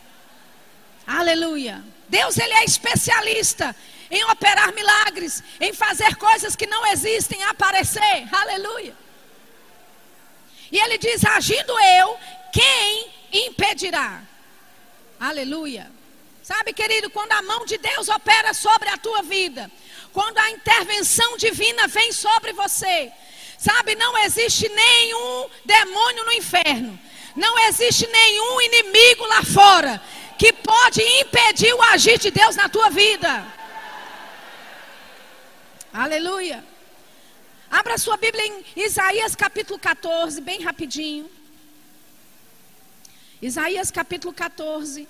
Aleluia. 1.04 1.82
Deus 2.12 2.36
ele 2.36 2.52
é 2.52 2.64
especialista 2.64 3.74
em 4.10 4.22
operar 4.24 4.70
milagres, 4.74 5.42
em 5.58 5.72
fazer 5.72 6.14
coisas 6.16 6.54
que 6.54 6.66
não 6.66 6.86
existem 6.88 7.42
aparecer. 7.44 8.28
Aleluia. 8.30 8.94
E 10.70 10.78
ele 10.78 10.98
diz: 10.98 11.24
agindo 11.24 11.72
eu, 12.00 12.18
quem 12.52 13.10
impedirá? 13.46 14.20
Aleluia. 15.18 15.90
Sabe, 16.42 16.74
querido, 16.74 17.08
quando 17.08 17.32
a 17.32 17.40
mão 17.40 17.64
de 17.64 17.78
Deus 17.78 18.10
opera 18.10 18.52
sobre 18.52 18.90
a 18.90 18.98
tua 18.98 19.22
vida, 19.22 19.70
quando 20.12 20.36
a 20.36 20.50
intervenção 20.50 21.38
divina 21.38 21.88
vem 21.88 22.12
sobre 22.12 22.52
você, 22.52 23.10
sabe, 23.56 23.94
não 23.94 24.18
existe 24.18 24.68
nenhum 24.68 25.48
demônio 25.64 26.26
no 26.26 26.32
inferno, 26.32 26.98
não 27.34 27.58
existe 27.60 28.06
nenhum 28.06 28.60
inimigo 28.60 29.24
lá 29.24 29.42
fora 29.42 30.02
que 30.42 30.52
pode 30.52 31.00
impedir 31.20 31.72
o 31.72 31.82
agir 31.82 32.18
de 32.18 32.28
Deus 32.28 32.56
na 32.56 32.68
tua 32.68 32.90
vida. 32.90 33.46
Aleluia. 35.92 36.64
Abra 37.70 37.96
sua 37.96 38.16
Bíblia 38.16 38.44
em 38.48 38.64
Isaías 38.74 39.36
capítulo 39.36 39.78
14, 39.78 40.40
bem 40.40 40.60
rapidinho. 40.60 41.30
Isaías 43.40 43.92
capítulo 43.92 44.34
14. 44.34 45.06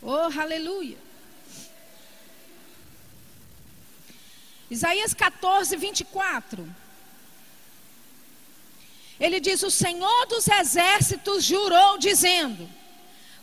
Oh, 0.00 0.40
aleluia. 0.40 0.96
Isaías 4.70 5.12
14, 5.12 5.76
24. 5.76 6.85
Ele 9.18 9.40
diz: 9.40 9.62
O 9.62 9.70
Senhor 9.70 10.26
dos 10.26 10.46
exércitos 10.46 11.44
jurou, 11.44 11.98
dizendo: 11.98 12.68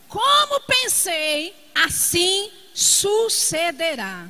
Como 0.07 0.61
pensei, 0.61 1.53
assim 1.73 2.51
sucederá. 2.73 4.27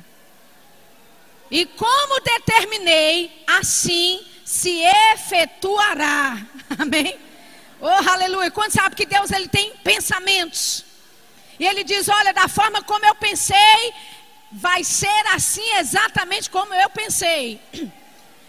E 1.50 1.66
como 1.66 2.20
determinei, 2.20 3.44
assim 3.46 4.24
se 4.44 4.80
efetuará. 5.12 6.38
Amém? 6.78 7.18
Oh, 7.80 8.10
aleluia. 8.10 8.50
Quando 8.50 8.72
sabe 8.72 8.96
que 8.96 9.06
Deus 9.06 9.30
ele 9.30 9.48
tem 9.48 9.76
pensamentos. 9.76 10.84
E 11.58 11.66
ele 11.66 11.84
diz: 11.84 12.08
Olha, 12.08 12.32
da 12.32 12.48
forma 12.48 12.82
como 12.82 13.04
eu 13.04 13.14
pensei, 13.14 13.92
vai 14.50 14.82
ser 14.82 15.26
assim 15.34 15.76
exatamente 15.76 16.48
como 16.48 16.72
eu 16.72 16.88
pensei. 16.90 17.60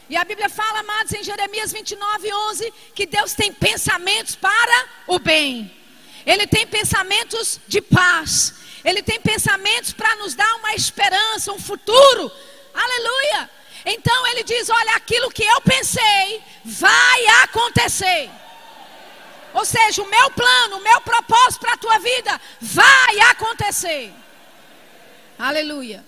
E 0.10 0.16
a 0.16 0.24
Bíblia 0.24 0.50
fala, 0.50 0.80
amados, 0.80 1.14
em 1.14 1.24
Jeremias 1.24 1.72
29, 1.72 2.34
11, 2.34 2.74
que 2.94 3.06
Deus 3.06 3.34
tem 3.34 3.52
pensamentos 3.52 4.36
para 4.36 4.86
o 5.08 5.18
bem. 5.18 5.72
Ele 6.26 6.46
tem 6.48 6.66
pensamentos 6.68 7.60
de 7.68 7.82
paz. 7.82 8.54
Ele 8.84 9.02
tem 9.02 9.20
pensamentos 9.20 9.94
para 9.94 10.16
nos 10.18 10.36
dar 10.36 10.56
uma 10.56 10.74
esperança, 10.76 11.52
um 11.52 11.60
futuro. 11.60 12.32
Aleluia. 12.74 13.50
Então 13.86 14.28
ele 14.28 14.44
diz: 14.44 14.70
Olha, 14.70 14.96
aquilo 14.96 15.32
que 15.32 15.44
eu 15.44 15.62
pensei 15.62 16.44
vai 16.64 17.28
acontecer. 17.44 18.30
Ou 19.54 19.64
seja, 19.64 20.04
o 20.04 20.10
meu 20.10 20.30
plano, 20.32 20.78
o 20.78 20.84
meu 20.84 21.00
propósito 21.02 21.62
para 21.62 21.74
a 21.74 21.78
tua 21.78 21.98
vida 22.00 22.42
vai 22.60 23.20
acontecer. 23.32 24.14
Aleluia. 25.40 26.04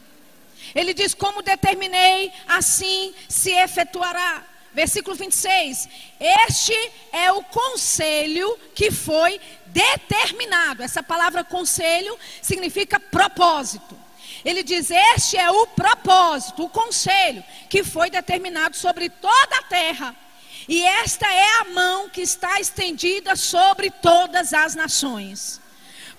Ele 0.77 0.93
diz: 0.93 1.13
Como 1.15 1.41
determinei, 1.41 2.31
assim 2.47 3.13
se 3.27 3.51
efetuará. 3.51 4.43
Versículo 4.73 5.15
26. 5.15 5.89
Este 6.19 6.91
é 7.11 7.31
o 7.31 7.43
conselho 7.43 8.59
que 8.75 8.91
foi 8.91 9.41
determinado. 9.65 10.83
Essa 10.83 11.01
palavra 11.01 11.43
conselho 11.43 12.15
significa 12.43 12.99
propósito. 12.99 13.97
Ele 14.45 14.61
diz: 14.61 14.91
Este 14.91 15.35
é 15.35 15.49
o 15.49 15.65
propósito, 15.65 16.63
o 16.63 16.69
conselho 16.69 17.43
que 17.67 17.83
foi 17.83 18.11
determinado 18.11 18.77
sobre 18.77 19.09
toda 19.09 19.57
a 19.57 19.63
terra. 19.63 20.15
E 20.69 20.83
esta 20.83 21.25
é 21.25 21.61
a 21.61 21.65
mão 21.65 22.09
que 22.09 22.21
está 22.21 22.59
estendida 22.59 23.35
sobre 23.35 23.89
todas 23.89 24.53
as 24.53 24.75
nações 24.75 25.59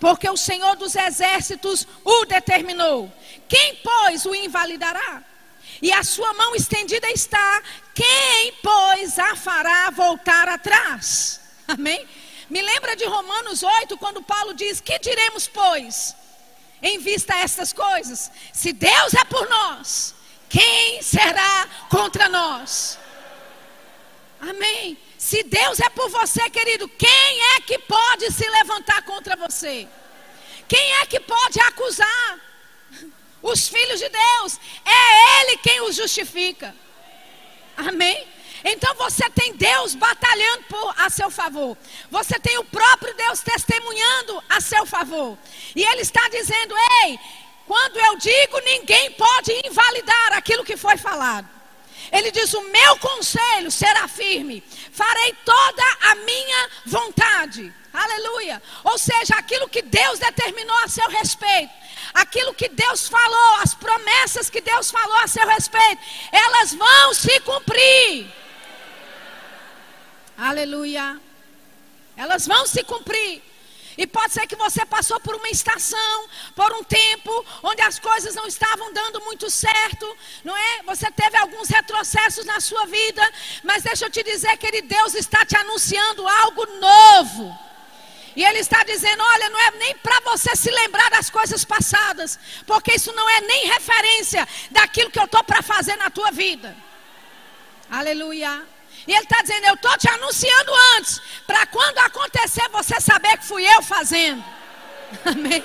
porque 0.00 0.28
o 0.28 0.36
Senhor 0.36 0.76
dos 0.76 0.94
exércitos 0.94 1.86
o 2.04 2.24
determinou. 2.24 3.12
Quem, 3.48 3.76
pois, 3.76 4.26
o 4.26 4.34
invalidará? 4.34 5.22
E 5.80 5.92
a 5.92 6.02
sua 6.02 6.32
mão 6.34 6.54
estendida 6.54 7.08
está, 7.10 7.62
quem, 7.94 8.52
pois, 8.62 9.18
a 9.18 9.34
fará 9.36 9.90
voltar 9.90 10.48
atrás? 10.48 11.40
Amém? 11.66 12.06
Me 12.50 12.62
lembra 12.62 12.96
de 12.96 13.04
Romanos 13.04 13.62
8, 13.62 13.96
quando 13.98 14.22
Paulo 14.22 14.54
diz: 14.54 14.80
Que 14.80 14.98
diremos, 14.98 15.46
pois, 15.46 16.14
em 16.82 16.98
vista 16.98 17.34
a 17.34 17.40
estas 17.40 17.72
coisas? 17.72 18.30
Se 18.52 18.72
Deus 18.72 19.14
é 19.14 19.24
por 19.24 19.48
nós, 19.48 20.14
quem 20.48 21.02
será 21.02 21.68
contra 21.90 22.28
nós? 22.28 22.98
Amém. 24.40 24.96
Se 25.18 25.42
Deus 25.42 25.80
é 25.80 25.88
por 25.90 26.08
você, 26.10 26.48
querido, 26.48 26.88
quem 26.88 27.40
é 27.56 27.60
que 27.60 27.78
pode 27.80 28.32
se 28.32 28.48
levantar 28.48 29.02
contra 29.02 29.36
você? 29.36 29.86
Quem 30.66 30.92
é 31.00 31.06
que 31.06 31.20
pode 31.20 31.60
acusar? 31.60 32.47
Os 33.42 33.68
filhos 33.68 34.00
de 34.00 34.08
Deus. 34.08 34.60
É 34.84 35.42
Ele 35.42 35.58
quem 35.58 35.80
os 35.82 35.94
justifica. 35.96 36.74
Amém? 37.76 38.26
Então 38.64 38.94
você 38.96 39.28
tem 39.30 39.54
Deus 39.54 39.94
batalhando 39.94 40.64
por, 40.64 40.94
a 40.98 41.08
seu 41.08 41.30
favor. 41.30 41.76
Você 42.10 42.38
tem 42.40 42.58
o 42.58 42.64
próprio 42.64 43.14
Deus 43.14 43.40
testemunhando 43.40 44.42
a 44.48 44.60
seu 44.60 44.84
favor. 44.84 45.38
E 45.74 45.84
Ele 45.84 46.02
está 46.02 46.28
dizendo: 46.28 46.74
Ei, 47.04 47.18
quando 47.66 47.98
eu 47.98 48.16
digo, 48.16 48.58
ninguém 48.60 49.12
pode 49.12 49.52
invalidar 49.64 50.32
aquilo 50.32 50.64
que 50.64 50.76
foi 50.76 50.96
falado. 50.96 51.48
Ele 52.10 52.30
diz: 52.30 52.52
O 52.54 52.62
meu 52.62 52.96
conselho 52.98 53.70
será 53.70 54.08
firme, 54.08 54.62
farei 54.92 55.34
toda 55.44 55.84
a 56.02 56.14
minha 56.16 56.70
vontade. 56.86 57.72
Aleluia. 57.92 58.62
Ou 58.84 58.98
seja, 58.98 59.34
aquilo 59.36 59.68
que 59.68 59.82
Deus 59.82 60.18
determinou 60.18 60.76
a 60.78 60.88
seu 60.88 61.08
respeito, 61.08 61.72
aquilo 62.14 62.54
que 62.54 62.68
Deus 62.68 63.08
falou, 63.08 63.54
as 63.62 63.74
promessas 63.74 64.50
que 64.50 64.60
Deus 64.60 64.90
falou 64.90 65.16
a 65.16 65.26
seu 65.26 65.46
respeito, 65.46 66.02
elas 66.32 66.74
vão 66.74 67.14
se 67.14 67.40
cumprir. 67.40 68.26
Aleluia. 70.36 71.20
Elas 72.16 72.46
vão 72.46 72.66
se 72.66 72.82
cumprir. 72.84 73.42
E 73.96 74.06
pode 74.06 74.32
ser 74.32 74.46
que 74.46 74.54
você 74.54 74.86
passou 74.86 75.18
por 75.18 75.34
uma 75.34 75.48
estação, 75.48 76.28
por 76.54 76.72
um 76.72 76.84
tempo, 76.84 77.44
onde 77.64 77.82
as 77.82 77.98
coisas 77.98 78.32
não 78.32 78.46
estavam 78.46 78.92
dando 78.92 79.20
muito 79.22 79.50
certo, 79.50 80.06
não 80.44 80.56
é? 80.56 80.82
Você 80.84 81.10
teve 81.10 81.36
alguns 81.36 81.68
retrocessos 81.68 82.44
na 82.44 82.60
sua 82.60 82.86
vida, 82.86 83.32
mas 83.64 83.82
deixa 83.82 84.06
eu 84.06 84.10
te 84.10 84.22
dizer, 84.22 84.56
querido, 84.56 84.86
Deus 84.86 85.14
está 85.14 85.44
te 85.44 85.56
anunciando 85.56 86.28
algo 86.28 86.64
novo. 86.78 87.67
E 88.38 88.44
Ele 88.44 88.60
está 88.60 88.84
dizendo: 88.84 89.20
olha, 89.20 89.50
não 89.50 89.58
é 89.58 89.70
nem 89.72 89.96
para 89.96 90.20
você 90.20 90.54
se 90.54 90.70
lembrar 90.70 91.10
das 91.10 91.28
coisas 91.28 91.64
passadas, 91.64 92.38
porque 92.68 92.92
isso 92.94 93.12
não 93.12 93.28
é 93.28 93.40
nem 93.40 93.66
referência 93.66 94.46
daquilo 94.70 95.10
que 95.10 95.18
eu 95.18 95.24
estou 95.24 95.42
para 95.42 95.60
fazer 95.60 95.96
na 95.96 96.08
tua 96.08 96.30
vida. 96.30 96.76
Aleluia. 97.90 98.64
E 99.08 99.12
ele 99.12 99.24
está 99.24 99.42
dizendo: 99.42 99.66
Eu 99.66 99.74
estou 99.74 99.98
te 99.98 100.08
anunciando 100.08 100.72
antes, 100.96 101.20
para 101.48 101.66
quando 101.66 101.98
acontecer 101.98 102.68
você 102.68 103.00
saber 103.00 103.38
que 103.38 103.44
fui 103.44 103.66
eu 103.66 103.82
fazendo. 103.82 104.44
Amém. 105.26 105.64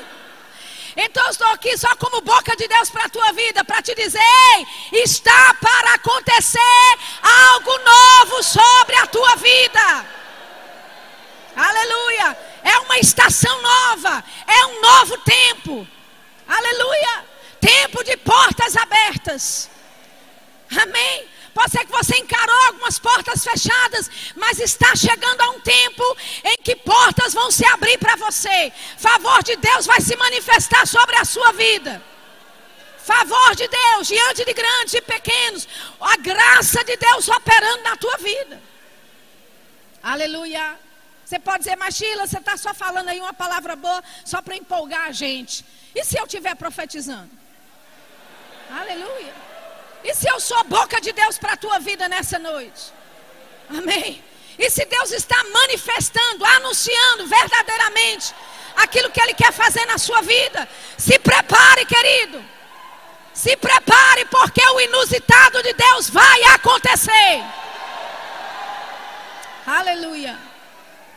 Então 0.98 1.24
eu 1.26 1.30
estou 1.30 1.48
aqui 1.50 1.78
só 1.78 1.96
como 1.98 2.22
boca 2.22 2.56
de 2.56 2.68
Deus 2.68 2.90
para 2.90 3.06
a 3.06 3.10
tua 3.10 3.32
vida, 3.34 3.64
para 3.64 3.84
te 3.84 3.94
dizer: 3.94 4.20
Ei, 4.56 4.66
está 5.04 5.54
para 5.62 5.94
acontecer 5.94 6.98
algo 7.22 7.78
novo 7.78 8.42
sobre 8.42 8.96
a 8.96 9.06
tua 9.06 9.36
vida. 9.36 10.06
Aleluia. 11.56 12.53
É 12.64 12.78
uma 12.80 12.98
estação 12.98 13.62
nova, 13.62 14.24
é 14.48 14.66
um 14.68 14.82
novo 14.82 15.18
tempo. 15.20 15.88
Aleluia. 16.48 17.26
Tempo 17.60 18.04
de 18.04 18.18
portas 18.18 18.76
abertas. 18.76 19.70
Amém. 20.82 21.28
Pode 21.54 21.72
ser 21.72 21.86
que 21.86 21.92
você 21.92 22.18
encarou 22.18 22.56
algumas 22.66 22.98
portas 22.98 23.44
fechadas, 23.44 24.10
mas 24.36 24.60
está 24.60 24.96
chegando 24.96 25.42
a 25.42 25.50
um 25.52 25.60
tempo 25.60 26.18
em 26.44 26.58
que 26.64 26.76
portas 26.76 27.34
vão 27.34 27.52
se 27.52 27.64
abrir 27.66 27.98
para 28.00 28.16
você. 28.16 28.74
Favor 28.98 29.44
de 29.44 29.56
Deus 29.58 29.86
vai 29.86 30.02
se 30.02 30.16
manifestar 30.16 30.88
sobre 30.88 31.16
a 31.16 31.26
sua 31.26 31.52
vida. 31.52 32.02
Favor 32.98 33.56
de 33.56 33.68
Deus 33.68 34.08
diante 34.08 34.46
de 34.46 34.54
grandes 34.54 34.94
e 34.96 35.02
pequenos. 35.02 35.68
A 36.02 36.18
graça 36.18 36.84
de 36.84 36.98
Deus 36.98 37.28
operando 37.28 37.84
na 37.84 37.98
tua 37.98 38.18
vida. 38.18 38.62
Aleluia. 40.02 40.76
Você 41.26 41.40
pode 41.40 41.60
dizer, 41.60 41.76
mas 41.78 41.96
Sheila, 41.96 42.28
você 42.28 42.38
está 42.38 42.58
só 42.58 42.74
falando 42.74 43.10
aí 43.10 43.20
uma 43.20 43.34
palavra 43.34 43.76
boa 43.76 44.04
só 44.26 44.42
para 44.42 44.56
empolgar 44.56 45.08
a 45.08 45.12
gente. 45.12 45.66
E 45.96 46.04
se 46.04 46.18
eu 46.18 46.26
estiver 46.26 46.56
profetizando? 46.56 47.30
Aleluia. 48.70 49.34
E 50.04 50.14
se 50.14 50.28
eu 50.28 50.40
sou 50.40 50.58
a 50.58 50.64
boca 50.64 51.00
de 51.00 51.12
Deus 51.14 51.38
para 51.38 51.54
a 51.54 51.58
tua 51.58 51.80
vida 51.80 52.10
nessa 52.10 52.38
noite? 52.38 52.92
Amém. 53.70 54.24
E 54.58 54.70
se 54.70 54.86
Deus 54.86 55.12
está 55.12 55.42
manifestando, 55.46 56.46
anunciando 56.46 57.28
verdadeiramente 57.28 58.34
aquilo 58.76 59.10
que 59.10 59.22
Ele 59.22 59.34
quer 59.34 59.52
fazer 59.52 59.86
na 59.86 59.98
sua 59.98 60.22
vida, 60.22 60.68
se 60.98 61.18
prepare, 61.20 61.86
querido. 61.86 62.44
Se 63.34 63.56
prepare, 63.58 64.26
porque 64.26 64.64
o 64.64 64.80
inusitado 64.82 65.64
de 65.64 65.74
Deus 65.74 66.10
vai 66.10 66.44
acontecer. 66.44 67.44
Aleluia. 69.66 70.53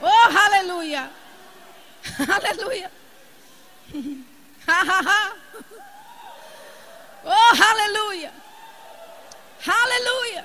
Oh, 0.01 0.39
aleluia. 0.39 1.11
Aleluia. 2.29 2.91
oh, 7.25 7.53
aleluia. 7.71 8.33
Aleluia. 9.67 10.45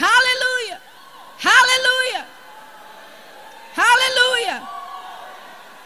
Aleluia. 0.00 0.82
Aleluia. 1.44 2.26
Aleluia. 3.76 4.68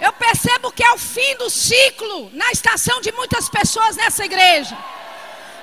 Eu 0.01 0.13
percebo 0.13 0.71
que 0.73 0.85
é 0.85 0.93
o 0.93 0.99
fim 0.99 1.37
do 1.37 1.51
ciclo 1.51 2.31
na 2.33 2.51
estação 2.53 3.01
de 3.01 3.13
muitas 3.13 3.49
pessoas 3.49 3.97
nessa 3.97 4.25
igreja. 4.25 4.77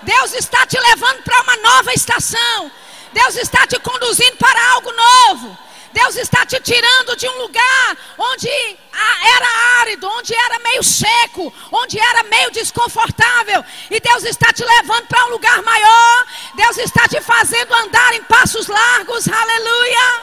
Deus 0.01 0.33
está 0.33 0.65
te 0.65 0.79
levando 0.79 1.23
para 1.23 1.41
uma 1.41 1.57
nova 1.57 1.93
estação. 1.93 2.71
Deus 3.13 3.35
está 3.37 3.65
te 3.65 3.79
conduzindo 3.79 4.37
para 4.37 4.71
algo 4.73 4.91
novo. 4.91 5.57
Deus 5.95 6.17
está 6.17 6.45
te 6.45 6.59
tirando 6.59 7.15
de 7.15 7.25
um 7.25 7.37
lugar 7.37 7.97
onde 8.17 8.49
era 8.49 9.79
árido, 9.79 10.05
onde 10.09 10.35
era 10.35 10.59
meio 10.59 10.83
seco, 10.83 11.53
onde 11.71 11.97
era 11.97 12.21
meio 12.23 12.51
desconfortável. 12.51 13.63
E 13.89 13.97
Deus 14.01 14.25
está 14.25 14.51
te 14.51 14.61
levando 14.65 15.07
para 15.07 15.25
um 15.27 15.29
lugar 15.29 15.63
maior. 15.63 16.27
Deus 16.53 16.77
está 16.79 17.07
te 17.07 17.21
fazendo 17.21 17.73
andar 17.73 18.13
em 18.13 18.21
passos 18.23 18.67
largos. 18.67 19.25
Aleluia. 19.25 20.21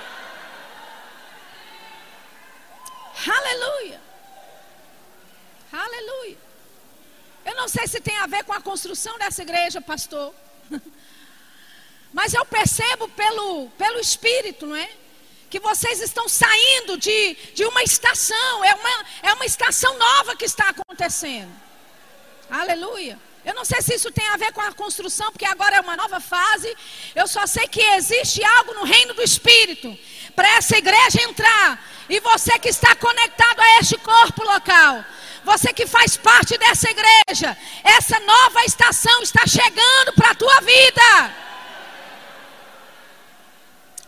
Aleluia. 3.39 4.01
Aleluia. 5.73 6.39
Eu 7.47 7.55
não 7.55 7.67
sei 7.67 7.87
se 7.87 7.99
tem 7.99 8.19
a 8.19 8.27
ver 8.27 8.45
com 8.45 8.53
a 8.53 8.61
construção 8.61 9.17
dessa 9.17 9.41
igreja, 9.41 9.81
pastor. 9.81 10.35
Mas 12.13 12.35
eu 12.35 12.45
percebo 12.45 13.09
pelo, 13.09 13.71
pelo 13.71 13.99
Espírito, 13.99 14.67
não 14.67 14.77
é? 14.77 15.02
Que 15.53 15.61
vocês 15.61 16.01
estão 16.01 16.27
saindo 16.31 16.97
de, 16.97 17.37
de 17.53 17.63
uma 17.67 17.83
estação, 17.83 18.65
é 18.65 18.75
uma, 18.75 19.05
é 19.23 19.33
uma 19.35 19.45
estação 19.45 19.99
nova 19.99 20.35
que 20.35 20.47
está 20.47 20.71
acontecendo. 20.71 21.53
Aleluia. 22.51 23.19
Eu 23.45 23.53
não 23.53 23.63
sei 23.63 23.83
se 23.83 23.95
isso 23.95 24.11
tem 24.11 24.27
a 24.29 24.39
ver 24.39 24.51
com 24.55 24.63
a 24.63 24.73
construção, 24.73 25.31
porque 25.31 25.45
agora 25.45 25.77
é 25.77 25.81
uma 25.83 25.95
nova 25.95 26.21
fase. 26.21 26.75
Eu 27.15 27.29
só 27.29 27.47
sei 27.47 27.69
que 27.69 27.83
existe 27.83 28.43
algo 28.43 28.73
no 28.73 28.85
reino 28.85 29.13
do 29.13 29.21
Espírito 29.21 29.95
para 30.35 30.49
essa 30.57 30.79
igreja 30.79 31.21
entrar. 31.21 31.79
E 32.09 32.19
você 32.21 32.59
que 32.59 32.71
está 32.71 32.97
conectado 32.97 33.61
a 33.61 33.79
este 33.79 33.99
corpo 33.99 34.43
local, 34.45 35.05
você 35.45 35.71
que 35.75 35.87
faz 35.87 36.17
parte 36.17 36.57
dessa 36.57 36.89
igreja, 36.89 37.59
essa 37.85 38.19
nova 38.21 38.65
estação 38.65 39.21
está 39.21 39.47
chegando 39.47 40.15
para 40.15 40.31
a 40.31 40.35
tua 40.35 40.61
vida. 40.63 41.35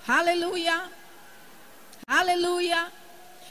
Aleluia. 0.09 1.04
Aleluia. 2.07 2.93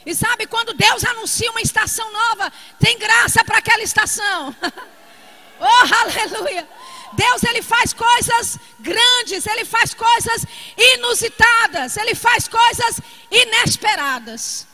E 0.06 0.14
sabe 0.14 0.46
quando 0.46 0.74
Deus 0.74 1.04
anuncia 1.04 1.50
uma 1.50 1.62
estação 1.62 2.10
nova, 2.12 2.52
tem 2.78 2.98
graça 2.98 3.44
para 3.44 3.58
aquela 3.58 3.82
estação. 3.82 4.54
oh, 5.60 5.94
aleluia. 5.94 6.68
Deus 7.14 7.42
ele 7.44 7.62
faz 7.62 7.92
coisas 7.92 8.58
grandes, 8.80 9.46
ele 9.46 9.64
faz 9.64 9.94
coisas 9.94 10.44
inusitadas, 10.76 11.96
ele 11.96 12.14
faz 12.14 12.48
coisas 12.48 13.00
inesperadas. 13.30 14.66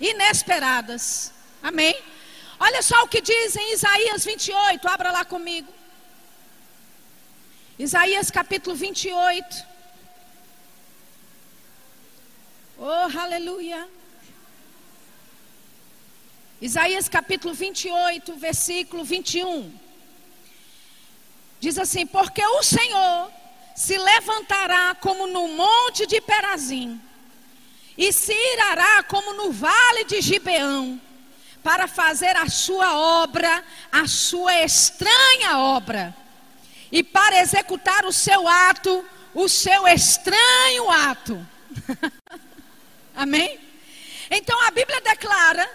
Inesperadas. 0.00 1.32
Amém. 1.62 2.00
Olha 2.58 2.80
só 2.82 3.02
o 3.02 3.08
que 3.08 3.20
diz 3.20 3.56
em 3.56 3.72
Isaías 3.72 4.24
28, 4.24 4.88
abra 4.88 5.10
lá 5.10 5.24
comigo. 5.24 5.72
Isaías 7.78 8.30
capítulo 8.30 8.76
28. 8.76 9.73
Oh, 12.76 13.18
aleluia. 13.18 13.88
Isaías 16.60 17.08
capítulo 17.08 17.54
28, 17.54 18.34
versículo 18.34 19.04
21. 19.04 19.72
Diz 21.60 21.78
assim: 21.78 22.04
Porque 22.04 22.44
o 22.44 22.62
Senhor 22.64 23.30
se 23.76 23.96
levantará 23.96 24.96
como 24.96 25.28
no 25.28 25.48
monte 25.48 26.04
de 26.06 26.20
Perazim, 26.20 27.00
e 27.96 28.12
se 28.12 28.32
irará 28.32 29.04
como 29.04 29.34
no 29.34 29.52
vale 29.52 30.04
de 30.04 30.20
Gibeão, 30.20 31.00
para 31.62 31.86
fazer 31.86 32.36
a 32.36 32.48
sua 32.48 32.96
obra, 33.22 33.64
a 33.92 34.08
sua 34.08 34.62
estranha 34.62 35.58
obra, 35.58 36.14
e 36.90 37.04
para 37.04 37.40
executar 37.40 38.04
o 38.04 38.12
seu 38.12 38.48
ato, 38.48 39.04
o 39.32 39.48
seu 39.48 39.86
estranho 39.86 40.90
ato. 40.90 41.46
Amém? 43.14 43.60
Então 44.30 44.60
a 44.62 44.70
Bíblia 44.70 45.00
declara 45.00 45.68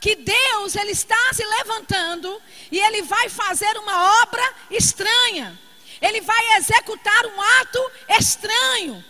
que 0.00 0.14
Deus 0.14 0.76
ele 0.76 0.92
está 0.92 1.32
se 1.32 1.44
levantando 1.44 2.40
e 2.70 2.78
ele 2.78 3.02
vai 3.02 3.28
fazer 3.28 3.76
uma 3.78 4.22
obra 4.22 4.54
estranha. 4.70 5.58
Ele 6.00 6.20
vai 6.20 6.56
executar 6.56 7.26
um 7.26 7.42
ato 7.60 7.92
estranho. 8.18 9.04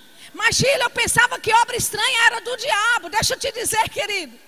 Sheila, 0.53 0.85
eu 0.85 0.91
pensava 0.91 1.39
que 1.39 1.53
obra 1.53 1.77
estranha 1.77 2.27
era 2.27 2.41
do 2.41 2.57
diabo. 2.57 3.11
Deixa 3.11 3.35
eu 3.35 3.39
te 3.39 3.53
dizer, 3.53 3.89
querido. 3.91 4.39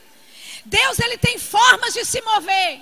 Deus 0.64 0.98
ele 0.98 1.18
tem 1.18 1.38
formas 1.38 1.92
de 1.92 2.04
se 2.04 2.20
mover. 2.22 2.80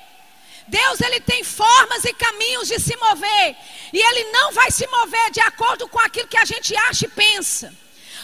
Deus 0.68 1.00
ele 1.00 1.20
tem 1.20 1.42
formas 1.42 2.04
e 2.04 2.12
caminhos 2.12 2.68
de 2.68 2.78
se 2.78 2.96
mover. 2.96 3.56
E 3.92 3.98
ele 3.98 4.24
não 4.30 4.52
vai 4.52 4.70
se 4.70 4.86
mover 4.86 5.30
de 5.30 5.40
acordo 5.40 5.88
com 5.88 5.98
aquilo 5.98 6.28
que 6.28 6.36
a 6.36 6.44
gente 6.44 6.76
acha 6.76 7.06
e 7.06 7.08
pensa. 7.08 7.74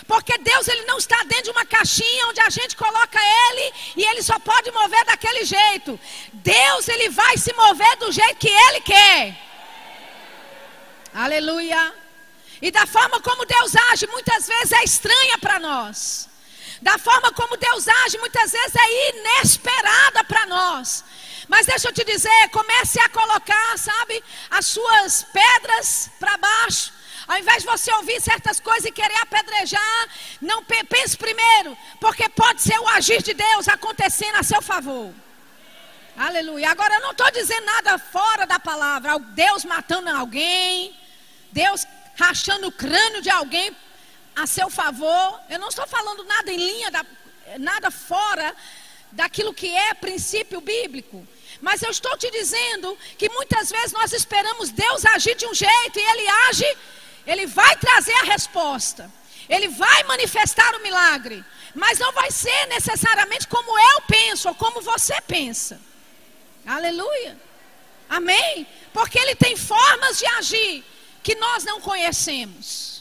Porque 0.06 0.36
Deus 0.38 0.68
ele 0.68 0.84
não 0.84 0.98
está 0.98 1.18
dentro 1.24 1.44
de 1.44 1.50
uma 1.50 1.64
caixinha 1.64 2.26
onde 2.28 2.40
a 2.40 2.50
gente 2.50 2.76
coloca 2.76 3.18
ele 3.20 3.72
e 3.96 4.04
ele 4.04 4.22
só 4.22 4.38
pode 4.38 4.70
mover 4.70 5.04
daquele 5.04 5.44
jeito. 5.44 5.98
Deus 6.32 6.88
ele 6.88 7.08
vai 7.10 7.36
se 7.36 7.52
mover 7.54 7.96
do 7.96 8.12
jeito 8.12 8.36
que 8.36 8.48
ele 8.48 8.80
quer. 8.80 9.36
Aleluia. 11.14 11.94
E 12.60 12.70
da 12.70 12.86
forma 12.86 13.20
como 13.20 13.44
Deus 13.44 13.74
age, 13.90 14.06
muitas 14.06 14.46
vezes 14.48 14.72
é 14.72 14.84
estranha 14.84 15.38
para 15.38 15.58
nós. 15.58 16.28
Da 16.82 16.98
forma 16.98 17.32
como 17.32 17.56
Deus 17.56 17.86
age, 17.88 18.18
muitas 18.18 18.52
vezes 18.52 18.74
é 18.74 19.10
inesperada 19.10 20.24
para 20.24 20.46
nós. 20.46 21.04
Mas 21.48 21.66
deixa 21.66 21.88
eu 21.88 21.92
te 21.92 22.04
dizer, 22.04 22.48
comece 22.50 22.98
a 23.00 23.08
colocar, 23.08 23.78
sabe, 23.78 24.22
as 24.50 24.66
suas 24.66 25.24
pedras 25.32 26.10
para 26.18 26.36
baixo. 26.36 26.92
Ao 27.26 27.38
invés 27.38 27.62
de 27.62 27.68
você 27.68 27.92
ouvir 27.94 28.20
certas 28.20 28.60
coisas 28.60 28.84
e 28.84 28.92
querer 28.92 29.16
apedrejar, 29.16 30.08
não 30.40 30.62
pense 30.64 31.16
primeiro, 31.16 31.76
porque 32.00 32.28
pode 32.28 32.60
ser 32.60 32.78
o 32.78 32.88
agir 32.88 33.22
de 33.22 33.32
Deus 33.32 33.66
acontecendo 33.68 34.36
a 34.36 34.42
seu 34.42 34.60
favor. 34.60 35.12
Aleluia. 36.16 36.70
Agora 36.70 36.94
eu 36.94 37.00
não 37.00 37.10
estou 37.10 37.30
dizendo 37.32 37.64
nada 37.64 37.98
fora 37.98 38.46
da 38.46 38.58
palavra. 38.58 39.18
Deus 39.18 39.64
matando 39.64 40.10
alguém, 40.10 40.96
Deus 41.50 41.86
rachando 42.16 42.68
o 42.68 42.72
crânio 42.72 43.20
de 43.20 43.30
alguém 43.30 43.74
a 44.36 44.46
seu 44.46 44.70
favor. 44.70 45.40
Eu 45.48 45.58
não 45.58 45.68
estou 45.68 45.86
falando 45.86 46.22
nada 46.24 46.52
em 46.52 46.56
linha, 46.56 46.90
da, 46.90 47.04
nada 47.58 47.90
fora 47.90 48.54
daquilo 49.10 49.54
que 49.54 49.74
é 49.74 49.94
princípio 49.94 50.60
bíblico. 50.60 51.26
Mas 51.60 51.82
eu 51.82 51.90
estou 51.90 52.16
te 52.16 52.30
dizendo 52.30 52.96
que 53.16 53.28
muitas 53.30 53.70
vezes 53.70 53.92
nós 53.92 54.12
esperamos 54.12 54.70
Deus 54.70 55.04
agir 55.06 55.34
de 55.34 55.46
um 55.46 55.54
jeito 55.54 55.98
e 55.98 56.10
Ele 56.10 56.28
age, 56.48 56.76
Ele 57.26 57.46
vai 57.46 57.76
trazer 57.76 58.14
a 58.14 58.24
resposta, 58.24 59.10
Ele 59.48 59.68
vai 59.68 60.04
manifestar 60.04 60.74
o 60.76 60.82
milagre, 60.82 61.44
mas 61.74 61.98
não 61.98 62.12
vai 62.12 62.30
ser 62.30 62.66
necessariamente 62.66 63.48
como 63.48 63.78
eu 63.78 64.00
penso 64.02 64.48
ou 64.48 64.54
como 64.54 64.80
você 64.80 65.20
pensa. 65.22 65.80
Aleluia. 66.66 67.36
Amém? 68.08 68.66
Porque 68.92 69.18
Ele 69.18 69.34
tem 69.34 69.56
formas 69.56 70.18
de 70.18 70.26
agir 70.26 70.84
que 71.22 71.34
nós 71.34 71.64
não 71.64 71.80
conhecemos. 71.80 72.93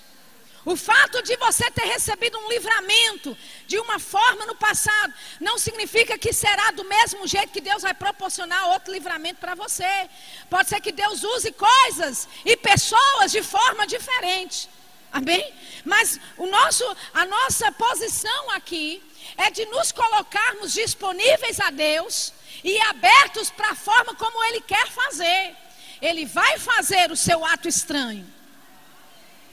O 0.65 0.76
fato 0.78 1.21
de 1.21 1.36
você 1.36 1.69
ter 1.71 1.86
recebido 1.86 2.38
um 2.39 2.49
livramento 2.49 3.38
de 3.67 3.78
uma 3.80 3.99
forma 3.99 4.45
no 4.45 4.56
passado, 4.56 5.13
não 5.39 5.58
significa 5.58 6.17
que 6.17 6.32
será 6.32 6.71
do 6.71 6.86
mesmo 6.86 7.28
jeito 7.28 7.52
que 7.52 7.60
Deus 7.60 7.84
vai 7.84 7.93
proporcionar 7.93 8.69
outro 8.69 8.93
livramento 8.93 9.41
para 9.41 9.56
você. 9.56 10.10
Pode 10.49 10.69
ser 10.69 10.80
que 10.80 10.91
Deus 10.91 11.21
use 11.23 11.52
coisas 11.52 12.30
e 12.45 12.56
pessoas 12.56 13.32
de 13.32 13.43
forma 13.43 13.86
diferente. 13.86 14.69
Amém? 15.12 15.54
Mas 15.84 16.19
o 16.38 16.47
nosso, 16.47 16.97
a 17.13 17.26
nossa 17.26 17.71
posição 17.73 18.52
aqui 18.52 19.04
é 19.38 19.52
de 19.52 19.65
nos 19.65 19.91
colocarmos 19.91 20.73
disponíveis 20.73 21.60
a 21.60 21.69
Deus 21.71 22.34
e 22.63 22.80
abertos 22.82 23.49
para 23.49 23.71
a 23.71 23.76
forma 23.76 24.15
como 24.15 24.43
Ele 24.45 24.62
quer 24.62 24.88
fazer. 24.89 25.56
Ele 26.02 26.26
vai 26.26 26.58
fazer 26.58 27.12
o 27.12 27.17
seu 27.17 27.45
ato 27.45 27.67
estranho. 27.67 28.26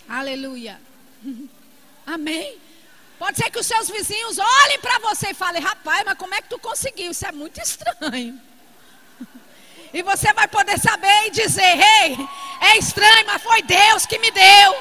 Aleluia. 0.09 0.81
Amém. 2.07 2.59
Pode 3.19 3.37
ser 3.37 3.51
que 3.51 3.59
os 3.59 3.67
seus 3.67 3.89
vizinhos 3.91 4.39
olhem 4.39 4.81
para 4.81 4.99
você 4.99 5.31
e 5.31 5.35
falem: 5.35 5.63
rapaz, 5.63 6.03
mas 6.05 6.17
como 6.17 6.35
é 6.35 6.41
que 6.41 6.49
tu 6.49 6.59
conseguiu? 6.59 7.11
Isso 7.11 7.27
é 7.27 7.33
muito 7.33 7.61
estranho. 7.61 8.41
E 9.93 10.05
você 10.05 10.33
vai 10.33 10.47
poder 10.47 10.79
saber 10.79 11.27
e 11.27 11.31
dizer: 11.31 11.63
ei, 11.63 12.17
é 12.61 12.79
estranho, 12.79 13.27
mas 13.27 13.43
foi 13.43 13.61
Deus 13.63 14.07
que 14.07 14.19
me 14.21 14.31
deu. 14.31 14.77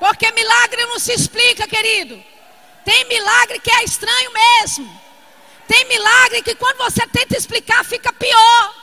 Porque 0.00 0.32
milagre 0.32 0.86
não 0.86 0.98
se 0.98 1.12
explica, 1.12 1.68
querido. 1.68 2.22
Tem 2.84 3.04
milagre 3.06 3.58
que 3.60 3.70
é 3.70 3.84
estranho 3.84 4.32
mesmo. 4.32 5.00
Tem 5.68 5.84
milagre 5.86 6.42
que 6.42 6.54
quando 6.54 6.78
você 6.78 7.06
tenta 7.06 7.36
explicar 7.36 7.84
fica 7.84 8.12
pior. 8.12 8.74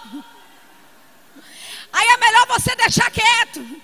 Aí 1.93 2.07
é 2.07 2.17
melhor 2.17 2.47
você 2.47 2.75
deixar 2.75 3.09
quieto. 3.11 3.81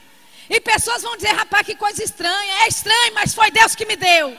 E 0.50 0.62
pessoas 0.62 1.04
vão 1.04 1.16
dizer, 1.16 1.34
rapaz, 1.34 1.66
que 1.66 1.76
coisa 1.76 2.04
estranha. 2.04 2.64
É 2.64 2.68
estranho, 2.68 3.14
mas 3.14 3.34
foi 3.34 3.52
Deus 3.52 3.76
que 3.76 3.86
me 3.86 3.96
deu. 3.96 4.38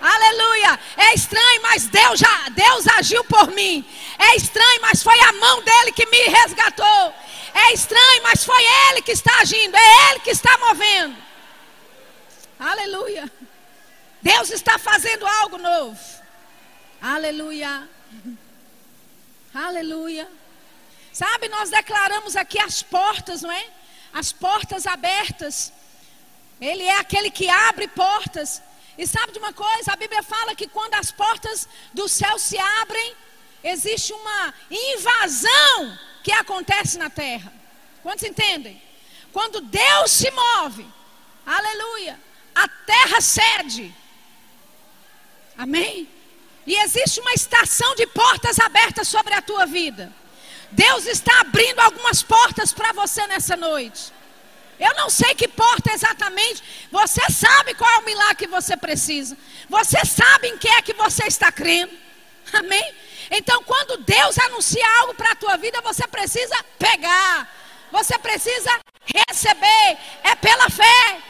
Aleluia. 0.00 0.78
É 0.96 1.14
estranho, 1.14 1.62
mas 1.62 1.86
Deus 1.86 2.18
já, 2.18 2.48
Deus 2.50 2.86
agiu 2.88 3.24
por 3.24 3.50
mim. 3.52 3.84
É 4.18 4.36
estranho, 4.36 4.82
mas 4.82 5.02
foi 5.02 5.18
a 5.20 5.32
mão 5.32 5.62
dele 5.62 5.92
que 5.92 6.06
me 6.06 6.22
resgatou. 6.24 7.14
É 7.54 7.72
estranho, 7.72 8.22
mas 8.22 8.44
foi 8.44 8.62
ele 8.90 9.02
que 9.02 9.12
está 9.12 9.40
agindo, 9.40 9.74
é 9.74 10.10
ele 10.10 10.20
que 10.20 10.30
está 10.30 10.58
movendo. 10.58 11.16
Aleluia. 12.58 13.30
Deus 14.20 14.50
está 14.50 14.78
fazendo 14.78 15.26
algo 15.26 15.58
novo. 15.58 15.98
Aleluia. 17.00 17.88
Aleluia. 19.54 20.28
Sabe, 21.12 21.48
nós 21.48 21.70
declaramos 21.70 22.36
aqui 22.36 22.58
as 22.58 22.82
portas, 22.82 23.40
não 23.40 23.50
é? 23.50 23.66
As 24.12 24.32
portas 24.32 24.86
abertas. 24.86 25.72
Ele 26.60 26.84
é 26.84 26.98
aquele 26.98 27.30
que 27.30 27.48
abre 27.48 27.88
portas. 27.88 28.62
E 28.96 29.06
sabe 29.06 29.32
de 29.32 29.38
uma 29.38 29.52
coisa? 29.52 29.92
A 29.92 29.96
Bíblia 29.96 30.22
fala 30.22 30.54
que 30.54 30.68
quando 30.68 30.94
as 30.94 31.10
portas 31.10 31.68
do 31.92 32.08
céu 32.08 32.38
se 32.38 32.58
abrem, 32.58 33.14
existe 33.62 34.12
uma 34.12 34.54
invasão 34.70 35.98
que 36.22 36.32
acontece 36.32 36.98
na 36.98 37.10
terra. 37.10 37.52
Quantos 38.02 38.24
entendem? 38.24 38.80
Quando 39.32 39.60
Deus 39.60 40.10
se 40.10 40.30
move, 40.30 40.86
aleluia, 41.44 42.18
a 42.54 42.66
terra 42.66 43.20
cede. 43.20 43.94
Amém? 45.58 46.08
E 46.66 46.74
existe 46.74 47.20
uma 47.20 47.32
estação 47.32 47.94
de 47.94 48.06
portas 48.08 48.58
abertas 48.58 49.08
sobre 49.08 49.34
a 49.34 49.42
tua 49.42 49.66
vida. 49.66 50.12
Deus 50.72 51.06
está 51.06 51.40
abrindo 51.40 51.80
algumas 51.80 52.22
portas 52.22 52.72
para 52.72 52.92
você 52.92 53.26
nessa 53.26 53.56
noite. 53.56 54.12
Eu 54.78 54.94
não 54.94 55.08
sei 55.08 55.34
que 55.34 55.48
porta 55.48 55.92
exatamente. 55.92 56.62
Você 56.90 57.22
sabe 57.30 57.74
qual 57.74 57.90
é 57.90 57.98
o 57.98 58.04
milagre 58.04 58.36
que 58.36 58.46
você 58.46 58.76
precisa. 58.76 59.36
Você 59.68 60.04
sabe 60.04 60.48
em 60.48 60.58
que 60.58 60.68
é 60.68 60.82
que 60.82 60.92
você 60.92 61.24
está 61.24 61.50
crendo. 61.50 61.92
Amém? 62.52 62.94
Então, 63.30 63.62
quando 63.64 63.96
Deus 63.98 64.38
anuncia 64.38 64.86
algo 65.00 65.14
para 65.14 65.32
a 65.32 65.36
tua 65.36 65.56
vida, 65.56 65.80
você 65.80 66.06
precisa 66.06 66.62
pegar. 66.78 67.50
Você 67.90 68.18
precisa 68.18 68.78
receber. 69.28 69.98
É 70.22 70.34
pela 70.34 70.68
fé. 70.68 71.22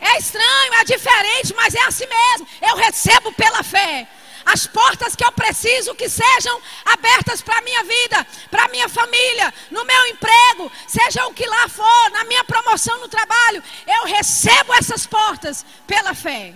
É 0.00 0.18
estranho, 0.18 0.74
é 0.74 0.84
diferente, 0.84 1.54
mas 1.54 1.74
é 1.74 1.82
assim 1.84 2.06
mesmo. 2.06 2.48
Eu 2.60 2.76
recebo 2.76 3.32
pela 3.32 3.62
fé 3.62 4.08
as 4.44 4.66
portas 4.66 5.14
que 5.14 5.24
eu 5.24 5.32
preciso 5.32 5.94
que 5.94 6.08
sejam 6.08 6.60
abertas 6.84 7.40
para 7.40 7.58
a 7.58 7.62
minha 7.62 7.82
vida, 7.84 8.26
para 8.50 8.64
a 8.64 8.68
minha 8.68 8.88
família, 8.88 9.52
no 9.70 9.84
meu 9.84 10.06
emprego, 10.06 10.70
seja 10.86 11.26
o 11.26 11.34
que 11.34 11.46
lá 11.46 11.68
for, 11.68 12.10
na 12.10 12.24
minha 12.24 12.44
promoção 12.44 12.98
no 13.00 13.08
trabalho, 13.08 13.62
eu 13.86 14.04
recebo 14.04 14.74
essas 14.74 15.06
portas 15.06 15.64
pela 15.86 16.14
fé. 16.14 16.54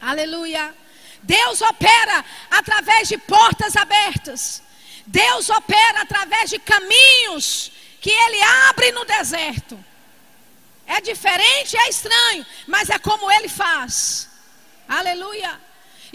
Aleluia. 0.00 0.74
Deus 1.22 1.60
opera 1.60 2.24
através 2.50 3.08
de 3.08 3.18
portas 3.18 3.76
abertas. 3.76 4.62
Deus 5.06 5.48
opera 5.50 6.02
através 6.02 6.50
de 6.50 6.58
caminhos 6.58 7.72
que 8.00 8.10
Ele 8.10 8.42
abre 8.68 8.92
no 8.92 9.04
deserto. 9.04 9.82
É 10.86 11.00
diferente, 11.00 11.76
é 11.76 11.88
estranho, 11.88 12.46
mas 12.66 12.90
é 12.90 12.98
como 12.98 13.30
Ele 13.30 13.48
faz. 13.48 14.28
Aleluia. 14.88 15.65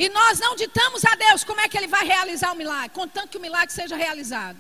E 0.02 0.10
nós 0.10 0.40
não 0.40 0.56
ditamos 0.56 1.06
a 1.06 1.14
Deus 1.14 1.44
como 1.44 1.62
é 1.62 1.70
que 1.70 1.78
Ele 1.78 1.86
vai 1.86 2.04
realizar 2.04 2.52
o 2.52 2.56
milagre, 2.56 2.90
contanto 2.90 3.30
que 3.30 3.38
o 3.38 3.40
milagre 3.40 3.72
seja 3.72 3.96
realizado. 3.96 4.58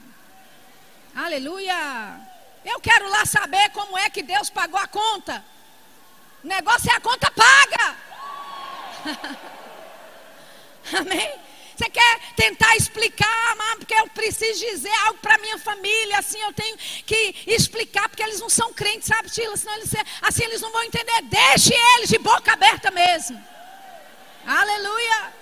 Aleluia. 1.16 2.22
Eu 2.64 2.80
quero 2.80 3.10
lá 3.10 3.26
saber 3.26 3.72
como 3.72 3.98
é 3.98 4.08
que 4.08 4.22
Deus 4.22 4.52
pagou 4.52 4.80
a 4.80 4.86
conta. 4.86 5.44
O 6.44 6.48
negócio 6.48 6.92
é 6.92 6.96
a 6.96 7.02
conta 7.02 7.32
paga. 7.32 7.98
Amém? 11.00 11.34
Você 11.76 11.90
quer 11.90 12.20
tentar 12.36 12.76
explicar, 12.76 13.56
mas 13.58 13.80
porque 13.80 13.96
eu 13.96 14.08
preciso 14.10 14.60
dizer 14.60 14.94
algo 15.08 15.18
para 15.22 15.40
minha 15.40 15.58
família, 15.58 16.20
assim 16.20 16.40
eu 16.40 16.54
tenho 16.54 16.78
que 17.04 17.36
explicar, 17.48 18.08
porque 18.10 18.22
eles 18.22 18.40
não 18.40 18.48
são 18.48 18.72
crentes, 18.74 19.08
sabe, 19.08 19.28
Tila? 19.32 19.58
Senão 19.58 19.74
eles, 19.78 19.92
assim 20.22 20.44
eles 20.44 20.62
não 20.62 20.72
vão 20.72 20.84
entender. 20.84 21.20
Deixe 21.24 21.74
eles 21.96 22.10
de 22.10 22.20
boca 22.20 22.54
aberta 22.54 22.92
mesmo. 22.92 23.51
Aleluia. 24.46 25.34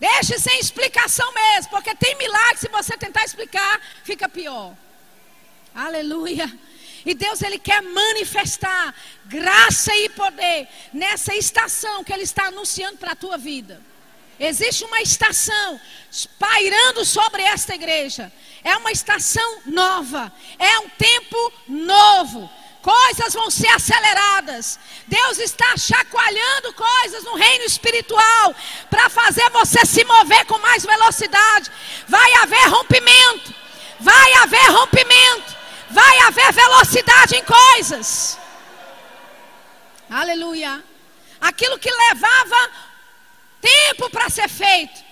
Deixe 0.00 0.38
sem 0.38 0.58
explicação 0.58 1.32
mesmo, 1.32 1.70
porque 1.70 1.94
tem 1.94 2.16
milagre, 2.16 2.58
se 2.58 2.68
você 2.68 2.96
tentar 2.96 3.24
explicar, 3.24 3.80
fica 4.02 4.28
pior. 4.28 4.74
Aleluia. 5.74 6.52
E 7.06 7.14
Deus 7.14 7.42
ele 7.42 7.58
quer 7.58 7.82
manifestar 7.82 8.94
graça 9.26 9.94
e 9.94 10.08
poder 10.08 10.68
nessa 10.92 11.34
estação 11.34 12.02
que 12.02 12.12
ele 12.12 12.22
está 12.22 12.46
anunciando 12.46 12.96
para 12.98 13.12
a 13.12 13.16
tua 13.16 13.36
vida. 13.36 13.80
Existe 14.38 14.84
uma 14.84 15.00
estação 15.00 15.80
pairando 16.38 17.04
sobre 17.04 17.42
esta 17.42 17.74
igreja. 17.74 18.32
É 18.64 18.76
uma 18.76 18.90
estação 18.90 19.62
nova. 19.66 20.32
É 20.58 20.78
um 20.80 20.88
tempo 20.88 21.52
novo. 21.68 22.50
Coisas 22.84 23.32
vão 23.32 23.50
ser 23.50 23.68
aceleradas. 23.68 24.78
Deus 25.06 25.38
está 25.38 25.74
chacoalhando 25.74 26.74
coisas 26.74 27.24
no 27.24 27.34
reino 27.34 27.64
espiritual 27.64 28.54
para 28.90 29.08
fazer 29.08 29.48
você 29.48 29.86
se 29.86 30.04
mover 30.04 30.44
com 30.44 30.58
mais 30.58 30.84
velocidade. 30.84 31.72
Vai 32.06 32.34
haver 32.34 32.68
rompimento. 32.68 33.54
Vai 33.98 34.34
haver 34.34 34.70
rompimento. 34.70 35.56
Vai 35.88 36.18
haver 36.26 36.52
velocidade 36.52 37.36
em 37.36 37.44
coisas. 37.44 38.38
Aleluia. 40.10 40.84
Aquilo 41.40 41.78
que 41.78 41.90
levava 41.90 42.70
tempo 43.62 44.10
para 44.10 44.28
ser 44.28 44.46
feito, 44.50 45.02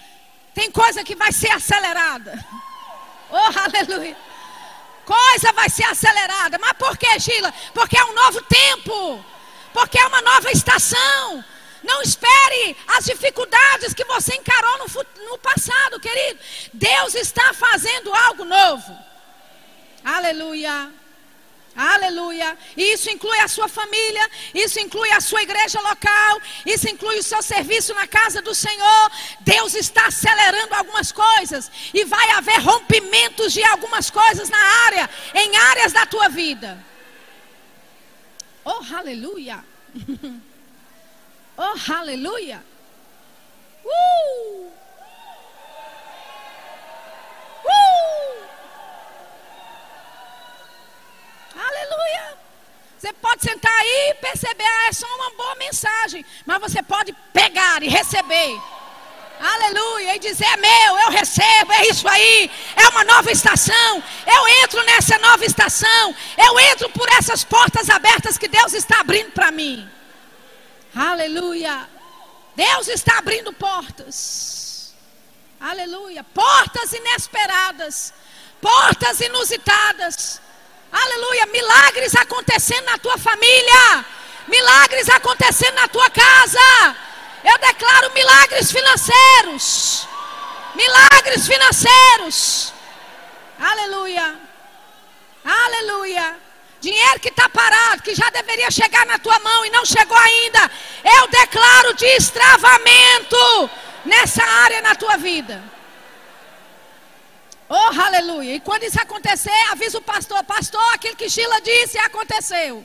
tem 0.55 0.71
coisa 0.71 1.03
que 1.03 1.17
vai 1.17 1.33
ser 1.33 1.51
acelerada. 1.51 2.39
Oh, 3.35 3.59
aleluia. 3.59 4.15
Coisa 5.05 5.53
vai 5.53 5.69
ser 5.69 5.85
acelerada. 5.85 6.59
Mas 6.59 6.73
por 6.73 6.97
que, 6.97 7.19
Gila? 7.19 7.53
Porque 7.75 7.97
é 7.97 8.05
um 8.05 8.15
novo 8.15 8.41
tempo. 8.43 9.25
Porque 9.73 9.99
é 9.99 10.07
uma 10.07 10.21
nova 10.23 10.51
estação. 10.51 11.45
Não 11.83 12.01
espere 12.03 12.77
as 12.87 13.05
dificuldades 13.05 13.93
que 13.93 14.05
você 14.05 14.35
encarou 14.37 14.79
no, 14.79 14.87
no 15.31 15.39
passado, 15.39 15.99
querido. 15.99 16.39
Deus 16.73 17.15
está 17.15 17.53
fazendo 17.53 18.15
algo 18.15 18.45
novo. 18.45 18.97
Aleluia. 20.05 21.02
Aleluia. 21.75 22.57
Isso 22.77 23.11
inclui 23.11 23.39
a 23.39 23.49
sua 23.49 23.67
família, 23.67 24.31
isso 24.55 24.79
inclui 24.79 25.11
a 25.11 25.21
sua 25.21 25.43
igreja 25.43 25.81
local, 25.81 26.41
isso 26.67 26.89
inclui 26.89 27.19
o 27.19 27.23
seu 27.23 27.43
serviço 27.43 27.95
na 27.95 28.07
casa 28.07 28.43
do 28.43 28.55
Senhor. 28.55 29.11
Deus 29.41 29.75
está 29.75 30.07
acelerando 30.07 30.75
algumas 30.75 31.11
coisas 31.11 31.71
e 31.95 32.05
vai 32.05 32.31
haver 32.33 32.61
rompimentos 32.61 33.53
de 33.53 33.65
algumas 33.65 34.11
coisas 34.11 34.51
na 34.51 34.59
área, 34.87 35.09
em 35.35 35.57
áreas 35.57 35.93
da 35.93 36.05
tua 36.05 36.29
vida. 36.29 36.79
Oh, 38.65 38.85
aleluia. 38.95 39.65
oh, 41.57 41.93
aleluia. 41.93 42.63
Uh! 43.85 44.71
Uh! 47.65 48.52
Aleluia. 51.55 52.39
Você 52.99 53.13
pode 53.15 53.43
sentar 53.43 53.73
aí 53.73 54.11
e 54.11 54.15
perceber, 54.15 54.65
ah, 54.65 54.89
é 54.89 54.93
só 54.93 55.07
uma 55.17 55.31
boa 55.31 55.55
mensagem. 55.57 56.25
Mas 56.47 56.61
você 56.61 56.83
pode 56.83 57.13
pegar 57.33 57.83
e 57.83 57.89
receber. 57.89 58.61
Aleluia. 59.41 60.15
E 60.15 60.19
dizer, 60.21 60.47
é 60.47 60.57
meu, 60.57 60.99
eu 61.01 61.11
recebo, 61.11 61.73
é 61.73 61.89
isso 61.89 62.07
aí. 62.07 62.49
É 62.77 62.89
uma 62.91 63.03
nova 63.03 63.33
estação. 63.33 64.03
Eu 64.25 64.49
entro 64.63 64.81
nessa 64.85 65.19
nova 65.19 65.45
estação. 65.45 66.15
Eu 66.39 66.61
entro 66.61 66.89
por 66.91 67.09
essas 67.09 67.43
portas 67.43 67.91
abertas 67.91 68.39
que 68.39 68.47
Deus 68.47 68.73
está 68.73 69.01
abrindo 69.01 69.33
para 69.33 69.51
mim. 69.51 69.89
Aleluia. 70.95 71.89
Deus 72.55 72.87
está 72.87 73.19
abrindo 73.19 73.53
portas. 73.53 74.95
Aleluia. 75.61 76.23
Portas 76.23 76.93
inesperadas. 76.93 78.15
Portas 78.61 79.21
inusitadas 79.21 80.41
Aleluia. 80.93 81.47
Milagres 81.47 82.15
acontecendo 82.15 82.85
na 82.85 82.99
tua 82.99 83.17
família. 83.17 84.05
Milagres 84.47 85.09
acontecendo 85.09 85.75
na 85.75 85.89
tua 85.89 86.09
casa. 86.11 86.97
Eu 87.45 87.59
declaro 87.59 88.13
milagres 88.13 88.71
financeiros. 88.71 90.07
Milagres 90.75 91.47
financeiros. 91.47 92.73
Aleluia. 93.59 94.35
Aleluia. 95.45 96.37
Dinheiro 96.81 97.21
que 97.21 97.29
está 97.29 97.49
parado, 97.49 98.03
que 98.03 98.15
já 98.15 98.29
deveria 98.31 98.71
chegar 98.71 99.07
na 99.07 99.19
tua 99.19 99.39
mão 99.39 99.65
e 99.65 99.71
não 99.71 99.85
chegou 99.85 100.17
ainda. 100.17 100.71
Eu 101.05 101.29
declaro 101.29 101.95
destravamento 101.95 103.71
nessa 104.05 104.43
área 104.43 104.83
na 104.83 104.95
tua 104.95 105.17
vida. 105.17 105.63
Oh, 107.75 108.01
aleluia. 108.03 108.57
E 108.57 108.61
quando 108.61 108.83
isso 108.83 109.01
acontecer, 109.01 109.61
avisa 109.71 109.97
o 109.97 110.03
pastor: 110.03 110.45
Pastor, 110.45 110.87
aquilo 110.93 111.17
que 111.17 111.31
Sheila 111.31 111.59
disse 111.63 111.97
aconteceu. 111.97 112.85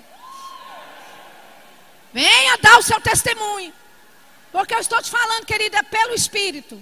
Venha 2.14 2.58
dar 2.60 2.78
o 2.80 2.82
seu 2.82 3.00
testemunho. 3.02 3.74
Porque 4.50 4.74
eu 4.74 4.80
estou 4.80 5.02
te 5.02 5.12
falando, 5.12 5.46
querida, 5.46 5.80
é 5.80 5.84
pelo 5.84 6.14
Espírito. 6.14 6.82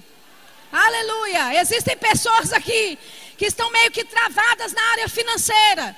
Aleluia. 0.71 1.59
Existem 1.59 1.97
pessoas 1.97 2.53
aqui 2.53 2.99
que 3.39 3.45
estão 3.45 3.71
meio 3.71 3.89
que 3.89 4.03
travadas 4.03 4.71
na 4.71 4.83
área 4.91 5.09
financeira. 5.09 5.97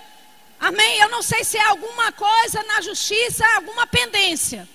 Amém? 0.61 0.99
Eu 0.99 1.09
não 1.09 1.21
sei 1.21 1.43
se 1.43 1.57
é 1.57 1.65
alguma 1.65 2.13
coisa 2.13 2.63
na 2.63 2.79
justiça, 2.79 3.45
alguma 3.57 3.85
pendência. 3.85 4.65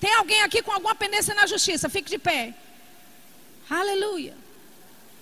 Tem 0.00 0.12
alguém 0.14 0.42
aqui 0.42 0.60
com 0.60 0.72
alguma 0.72 0.96
pendência 0.96 1.36
na 1.36 1.46
justiça? 1.46 1.88
Fique 1.88 2.10
de 2.10 2.18
pé. 2.18 2.52
Aleluia. 3.70 4.34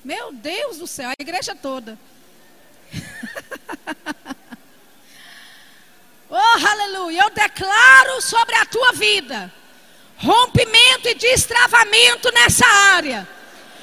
Meu 0.09 0.33
Deus 0.33 0.79
do 0.79 0.87
céu, 0.87 1.11
a 1.11 1.15
igreja 1.21 1.55
toda. 1.55 1.99
oh, 6.31 6.67
aleluia. 6.67 7.25
Eu 7.25 7.29
declaro 7.29 8.23
sobre 8.23 8.55
a 8.55 8.65
tua 8.65 8.95
vida 8.95 9.53
rompimento 10.17 11.11
e 11.11 11.15
destravamento 11.15 12.33
nessa 12.33 12.67
área. 12.67 13.29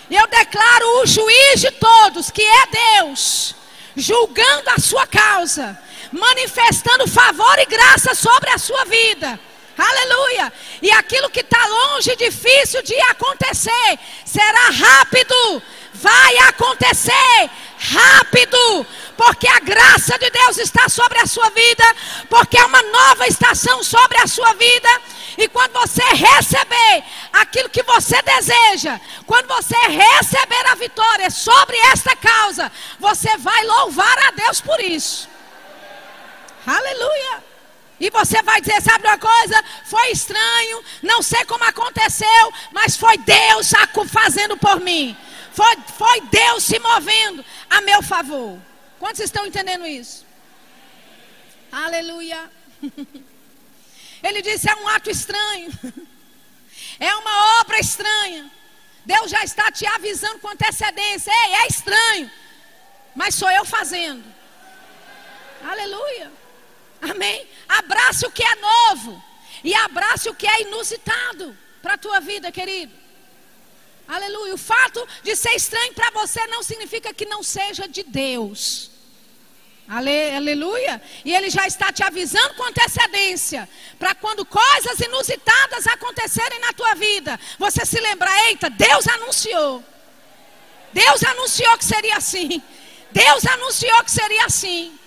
Eu 0.10 0.26
declaro 0.26 1.04
o 1.04 1.06
juiz 1.06 1.62
de 1.62 1.70
todos, 1.70 2.32
que 2.32 2.42
é 2.42 2.98
Deus, 2.98 3.54
julgando 3.96 4.72
a 4.72 4.80
sua 4.80 5.06
causa, 5.06 5.80
manifestando 6.12 7.08
favor 7.08 7.60
e 7.60 7.68
graça 7.68 8.16
sobre 8.16 8.50
a 8.50 8.58
sua 8.58 8.84
vida. 8.86 9.40
Aleluia! 9.78 10.52
E 10.82 10.90
aquilo 10.92 11.30
que 11.30 11.42
está 11.42 11.64
longe, 11.68 12.16
difícil 12.16 12.82
de 12.82 12.96
acontecer, 13.02 14.00
será 14.26 14.70
rápido, 14.70 15.62
vai 16.02 16.38
acontecer 16.50 17.50
rápido, 17.78 18.86
porque 19.18 19.48
a 19.48 19.60
graça 19.60 20.18
de 20.18 20.30
Deus 20.30 20.58
está 20.58 20.90
sobre 20.90 21.20
a 21.20 21.26
sua 21.26 21.50
vida, 21.50 21.84
porque 22.30 22.58
é 22.58 22.66
uma 22.66 22.82
nova 22.82 23.28
estação 23.28 23.84
sobre 23.84 24.18
a 24.18 24.28
sua 24.28 24.54
vida. 24.54 24.90
E 25.38 25.48
quando 25.48 25.74
você 25.74 26.04
receber 26.04 27.04
aquilo 27.34 27.70
que 27.70 27.84
você 27.84 28.22
deseja, 28.22 29.00
quando 29.26 29.48
você 29.48 29.76
receber 29.76 30.66
a 30.68 30.76
vitória 30.76 31.30
sobre 31.30 31.78
esta 31.92 32.16
causa, 32.16 32.72
você 33.00 33.38
vai 33.38 33.66
louvar 33.66 34.18
a 34.28 34.32
Deus 34.32 34.62
por 34.62 34.80
isso. 34.80 35.30
Aleluia. 36.66 37.44
E 38.00 38.10
você 38.10 38.42
vai 38.42 38.60
dizer, 38.60 38.82
sabe 38.82 39.08
uma 39.08 39.18
coisa? 39.18 39.64
Foi 39.86 40.12
estranho, 40.12 40.84
não 41.02 41.22
sei 41.22 41.46
como 41.46 41.64
aconteceu, 41.64 42.54
mas 42.74 42.98
foi 42.98 43.18
Deus 43.20 43.72
fazendo 44.12 44.58
por 44.58 44.82
mim. 44.82 45.16
Foi, 45.56 45.78
foi 45.98 46.22
Deus 46.22 46.66
se 46.66 46.78
movendo 46.80 47.44
a 47.70 47.80
meu 47.80 48.04
favor. 48.04 48.60
Quantos 49.00 49.22
estão 49.22 49.46
entendendo 49.46 49.88
isso? 49.88 50.26
Aleluia. 51.72 52.52
Ele 54.22 54.42
disse: 54.42 54.70
é 54.70 54.76
um 54.76 54.88
ato 54.90 55.10
estranho. 55.10 55.72
É 56.98 57.14
uma 57.14 57.60
obra 57.60 57.78
estranha. 57.78 58.50
Deus 59.06 59.30
já 59.30 59.44
está 59.44 59.70
te 59.70 59.86
avisando 59.86 60.40
com 60.40 60.48
antecedência. 60.48 61.30
Ei, 61.30 61.54
é 61.56 61.68
estranho. 61.68 62.32
Mas 63.14 63.36
sou 63.36 63.52
eu 63.52 63.66
fazendo. 63.66 64.24
Aleluia. 65.62 66.32
Amém. 67.02 67.46
Abrace 67.68 68.26
o 68.26 68.32
que 68.32 68.44
é 68.44 68.56
novo. 68.56 69.22
E 69.62 69.76
abrace 69.76 70.30
o 70.30 70.36
que 70.36 70.48
é 70.48 70.62
inusitado 70.62 71.58
para 71.82 71.96
a 71.96 71.98
tua 71.98 72.22
vida, 72.22 72.50
querido. 72.50 72.94
Aleluia. 74.08 74.54
O 74.54 74.58
fato 74.58 75.06
de 75.24 75.36
ser 75.36 75.52
estranho 75.56 75.94
para 75.94 76.12
você 76.12 76.46
não 76.48 76.62
significa 76.62 77.14
que 77.14 77.26
não 77.26 77.42
seja 77.42 77.88
de 77.88 78.04
Deus. 78.04 78.92
Ale, 79.88 80.32
aleluia. 80.36 81.02
E 81.24 81.34
ele 81.36 81.50
já 81.50 81.68
está 81.68 81.92
te 81.92 82.04
avisando 82.04 82.56
com 82.56 82.64
antecedência. 82.64 83.70
Para 84.00 84.16
quando 84.16 84.46
coisas 84.46 85.00
inusitadas 85.00 85.86
acontecerem 85.88 86.60
na 86.60 86.74
tua 86.74 86.96
vida, 86.96 87.40
você 87.60 87.86
se 87.86 88.00
lembrar: 88.00 88.36
eita, 88.48 88.70
Deus 88.70 89.08
anunciou. 89.08 89.84
Deus 90.92 91.24
anunciou 91.24 91.78
que 91.78 91.86
seria 91.86 92.18
assim. 92.18 92.62
Deus 93.12 93.46
anunciou 93.46 94.04
que 94.04 94.12
seria 94.12 94.46
assim. 94.46 94.98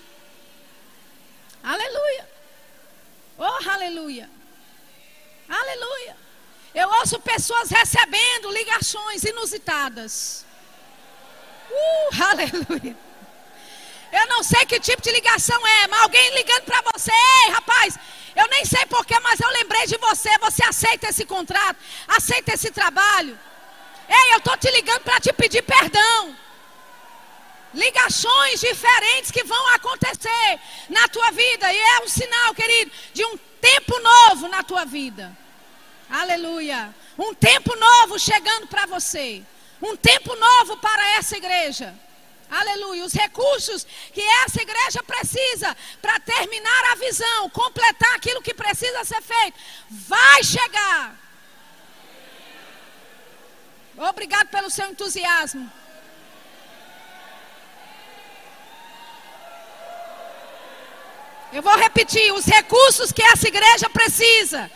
Aleluia. 1.63 2.29
Oh, 3.37 3.71
aleluia. 3.71 4.31
Aleluia. 5.49 6.17
Eu 6.75 6.89
ouço 7.01 7.19
pessoas 7.21 7.71
recebendo 7.71 8.51
ligações 8.51 9.25
inusitadas. 9.25 10.45
Uh, 11.71 12.23
aleluia. 12.23 12.97
Eu 14.11 14.27
não 14.27 14.43
sei 14.43 14.65
que 14.65 14.81
tipo 14.81 15.03
de 15.03 15.11
ligação 15.11 15.67
é, 15.67 15.87
mas 15.87 16.03
alguém 16.03 16.35
ligando 16.35 16.63
para 16.63 16.83
você, 16.93 17.13
ei, 17.13 17.51
rapaz, 17.51 17.99
eu 18.35 18.47
nem 18.49 18.65
sei 18.65 18.87
porquê, 18.87 19.19
mas 19.21 19.41
eu 19.41 19.49
lembrei 19.51 19.87
de 19.87 19.99
você. 19.99 20.31
Você 20.39 20.65
aceita 20.65 21.09
esse 21.09 21.25
contrato, 21.25 21.77
aceita 22.07 22.55
esse 22.55 22.71
trabalho. 22.71 23.39
Ei, 24.09 24.33
eu 24.33 24.39
estou 24.39 24.57
te 24.57 24.71
ligando 24.71 25.01
para 25.01 25.21
te 25.21 25.33
pedir 25.33 25.63
perdão. 25.63 26.37
Ligações 27.75 28.61
diferentes 28.61 29.31
que 29.31 29.45
vão 29.45 29.69
acontecer 29.75 30.61
na 30.89 31.07
tua 31.09 31.31
vida. 31.33 31.71
E 31.71 31.79
é 31.79 32.01
um 32.01 32.09
sinal, 32.09 32.55
querido, 32.55 32.91
de 33.13 33.25
um 33.25 33.37
tempo 33.61 33.99
novo 33.99 34.49
na 34.49 34.63
tua 34.63 34.87
vida. 34.87 35.37
Aleluia. 36.11 36.95
Um 37.19 37.35
tempo 37.35 37.77
novo 37.77 38.19
chegando 38.19 38.67
para 38.67 38.87
você. 38.87 39.43
Um 39.81 39.97
tempo 39.97 40.35
novo 40.35 40.77
para 40.79 41.17
essa 41.17 41.37
igreja. 41.37 41.95
Aleluia. 42.51 43.05
Os 43.05 43.13
recursos 43.13 43.87
que 44.13 44.23
essa 44.45 44.63
igreja 44.63 45.03
precisa 45.03 45.77
para 46.01 46.19
terminar 46.21 46.93
a 46.93 46.95
visão, 46.95 47.51
completar 47.51 48.15
aquilo 48.15 48.43
que 48.43 48.55
precisa 48.55 49.05
ser 49.05 49.21
feito, 49.21 49.59
vai 49.91 50.43
chegar. 50.43 51.15
Obrigado 53.97 54.49
pelo 54.49 54.71
seu 54.71 54.89
entusiasmo. 54.89 55.71
Eu 61.53 61.63
vou 61.63 61.77
repetir: 61.77 62.33
os 62.33 62.47
recursos 62.47 63.13
que 63.13 63.23
essa 63.23 63.49
igreja 63.49 63.91
precisa 63.91 64.71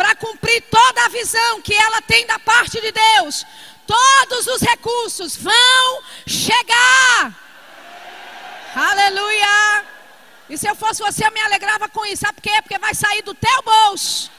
para 0.00 0.14
cumprir 0.14 0.62
toda 0.70 1.04
a 1.04 1.08
visão 1.10 1.60
que 1.60 1.74
ela 1.74 2.00
tem 2.00 2.24
da 2.26 2.38
parte 2.38 2.80
de 2.80 2.90
Deus, 2.90 3.44
todos 3.86 4.46
os 4.46 4.62
recursos 4.62 5.36
vão 5.36 6.02
chegar. 6.26 7.34
Aleluia. 8.74 9.84
E 10.48 10.56
se 10.56 10.66
eu 10.66 10.74
fosse 10.74 11.02
você, 11.02 11.26
eu 11.26 11.30
me 11.32 11.40
alegrava 11.42 11.86
com 11.86 12.06
isso. 12.06 12.22
Sabe 12.22 12.32
por 12.32 12.40
quê? 12.40 12.62
Porque 12.62 12.78
vai 12.78 12.94
sair 12.94 13.20
do 13.20 13.34
teu 13.34 13.62
bolso. 13.62 14.30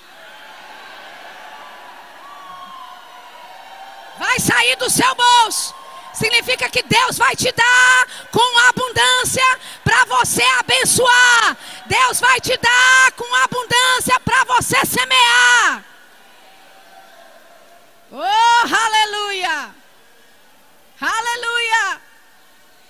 Vai 4.17 4.39
sair 4.39 4.75
do 4.77 4.89
seu 4.89 5.13
bolso. 5.13 5.75
Significa 6.13 6.69
que 6.69 6.83
Deus 6.83 7.17
vai 7.17 7.35
te 7.35 7.51
dar 7.51 8.07
com 8.31 8.57
abundância 8.69 9.59
para 9.83 10.05
você 10.05 10.43
abençoar. 10.59 11.57
Deus 11.85 12.19
vai 12.19 12.39
te 12.41 12.55
dar 12.57 13.11
com 13.13 13.35
abundância 13.35 14.19
para 14.19 14.43
você 14.45 14.85
semear. 14.85 15.85
Oh, 18.11 18.75
aleluia! 18.75 19.73
Aleluia! 20.99 22.01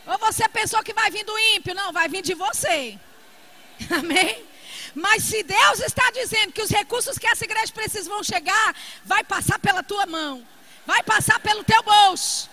Ou 0.08 0.18
você 0.18 0.50
pensou 0.50 0.84
que 0.84 0.94
vai 0.94 1.12
vir 1.12 1.24
do 1.24 1.38
ímpio? 1.56 1.76
Não, 1.76 1.94
vai 1.94 2.10
vir 2.10 2.24
de 2.24 2.34
você. 2.34 3.00
Amém? 3.90 4.46
Mas 4.94 5.24
se 5.24 5.44
Deus 5.44 5.80
está 5.80 6.10
dizendo 6.12 6.52
que 6.52 6.62
os 6.62 6.70
recursos 6.70 7.18
que 7.18 7.28
essa 7.28 7.46
igreja 7.46 7.72
precisa 7.72 8.10
vão 8.10 8.24
chegar, 8.24 8.76
vai 9.06 9.24
passar 9.24 9.60
pela 9.60 9.82
tua 9.84 10.06
mão, 10.06 10.46
vai 10.86 11.02
passar 11.04 11.40
pelo 11.40 11.64
teu 11.64 11.82
bolso. 11.84 12.50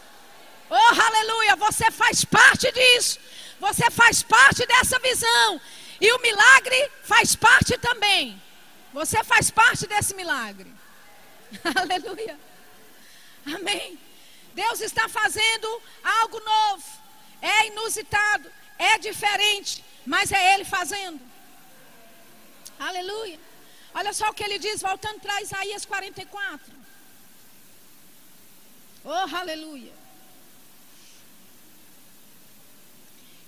Oh, 0.70 0.74
aleluia! 0.74 1.56
Você 1.56 1.90
faz 1.90 2.24
parte 2.24 2.70
disso. 2.72 3.18
Você 3.60 3.90
faz 3.90 4.22
parte 4.22 4.66
dessa 4.66 4.98
visão. 4.98 5.60
E 6.00 6.12
o 6.12 6.20
milagre 6.20 6.90
faz 7.02 7.34
parte 7.34 7.76
também. 7.78 8.40
Você 8.92 9.22
faz 9.24 9.50
parte 9.50 9.86
desse 9.86 10.14
milagre. 10.14 10.72
aleluia. 11.74 12.38
Amém. 13.46 13.98
Deus 14.54 14.80
está 14.80 15.08
fazendo 15.08 15.82
algo 16.04 16.38
novo. 16.40 16.84
É 17.40 17.66
inusitado. 17.66 18.50
É 18.78 18.98
diferente. 18.98 19.84
Mas 20.06 20.30
é 20.32 20.54
Ele 20.54 20.64
fazendo. 20.64 21.20
Aleluia. 22.78 23.38
Olha 23.94 24.12
só 24.12 24.28
o 24.28 24.34
que 24.34 24.44
ele 24.44 24.58
diz, 24.58 24.80
voltando 24.80 25.20
para 25.20 25.42
Isaías 25.42 25.84
44. 25.84 26.72
Oh, 29.04 29.36
aleluia. 29.36 29.92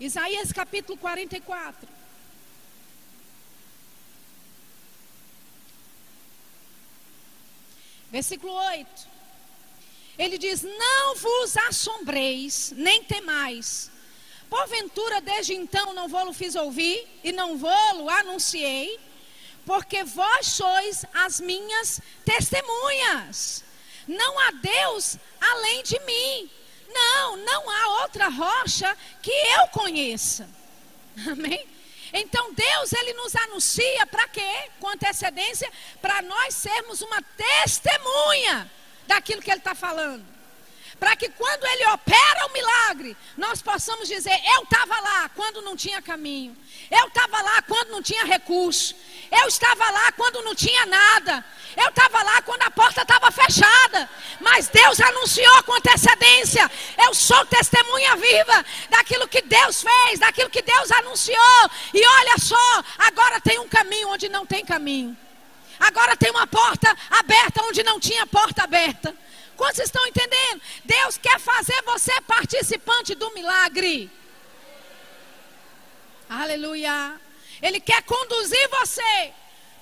Isaías 0.01 0.51
capítulo 0.51 0.97
44. 0.97 1.87
Versículo 8.11 8.51
8. 8.53 9.09
Ele 10.19 10.39
diz: 10.39 10.63
Não 10.63 11.15
vos 11.17 11.55
assombreis, 11.69 12.73
nem 12.75 13.05
temais. 13.05 13.91
Porventura, 14.49 15.21
desde 15.21 15.55
então, 15.55 15.93
não 15.93 16.09
vou-lo 16.09 16.33
fiz 16.33 16.57
ouvir 16.57 17.07
e 17.23 17.31
não 17.31 17.59
vou-lo 17.59 18.09
anunciei, 18.09 18.99
porque 19.67 20.03
vós 20.03 20.47
sois 20.47 21.05
as 21.13 21.41
minhas 21.41 22.01
testemunhas. 22.25 23.63
Não 24.09 24.39
há 24.41 24.51
Deus 24.51 25.19
além 25.41 25.83
de 25.83 26.01
mim. 26.01 26.51
Não, 26.93 27.37
não 27.37 27.71
há 27.71 28.03
outra 28.03 28.29
rocha 28.29 28.97
que 29.23 29.31
eu 29.31 29.69
conheça. 29.69 30.49
Amém? 31.31 31.67
Então 32.13 32.53
Deus 32.53 32.93
ele 32.93 33.13
nos 33.15 33.35
anuncia 33.37 34.07
para 34.07 34.27
quê? 34.29 34.71
Com 34.81 34.89
antecedência, 34.89 35.71
para 36.03 36.21
nós 36.23 36.55
sermos 36.55 37.01
uma 37.03 37.23
testemunha 37.23 38.71
daquilo 39.07 39.43
que 39.43 39.51
ele 39.51 39.59
está 39.59 39.75
falando. 39.75 40.25
Para 40.99 41.17
que 41.17 41.31
quando 41.31 41.65
ele 41.65 41.87
opera 41.87 42.47
o 42.47 42.53
milagre, 42.53 43.17
nós 43.37 43.63
possamos 43.63 44.07
dizer: 44.07 44.39
Eu 44.55 44.65
estava 44.65 45.01
lá 45.01 45.31
quando 45.31 45.63
não 45.63 45.75
tinha 45.75 46.03
caminho. 46.03 46.55
Eu 46.91 47.09
estava 47.09 47.41
lá 47.41 47.63
quando 47.63 47.91
não 47.91 48.03
tinha 48.03 48.25
recurso. 48.25 48.95
Eu 49.31 49.47
estava 49.47 49.89
lá 49.91 50.13
quando 50.13 50.43
não 50.43 50.55
tinha 50.55 50.85
nada. 50.87 51.45
Eu 51.77 51.89
estava 51.89 52.23
lá 52.23 52.43
quando 52.43 52.63
a 52.63 52.71
porta 52.71 53.03
estava 53.03 53.31
fechada. 53.31 54.11
Mas 54.41 54.69
Deus 54.69 55.01
anunciou 55.01 55.63
com 55.63 55.75
antecedência. 55.75 56.69
Eu 56.99 57.15
sou 57.15 57.45
testemunha 57.47 58.17
viva 58.17 58.65
daquilo 58.89 59.29
que 59.29 59.41
Deus 59.43 59.83
fez, 59.83 60.19
daquilo 60.19 60.51
que 60.51 60.63
Deus 60.63 60.91
anunciou. 60.91 61.71
E 61.95 62.05
olha 62.05 62.39
só, 62.39 62.85
agora 62.99 63.41
tem 63.41 63.59
um 63.61 63.69
caminho 63.69 64.09
onde 64.09 64.29
não 64.29 64.45
tem 64.45 64.65
caminho. 64.65 65.17
Agora 65.79 66.17
tem 66.17 66.31
uma 66.31 66.47
porta 66.47 66.95
aberta 67.09 67.63
onde 67.63 67.83
não 67.85 68.01
tinha 68.01 68.27
porta 68.27 68.65
aberta. 68.65 69.15
Quantos 69.57 69.79
estão 69.79 70.05
entendendo? 70.07 70.61
Deus 70.85 71.17
quer 71.19 71.39
fazer 71.39 71.81
você 71.83 72.13
participante 72.23 73.15
do 73.15 73.33
milagre. 73.33 74.11
Aleluia. 76.29 77.21
Ele 77.63 77.81
quer 77.81 78.03
conduzir 78.03 78.69
você 78.69 79.33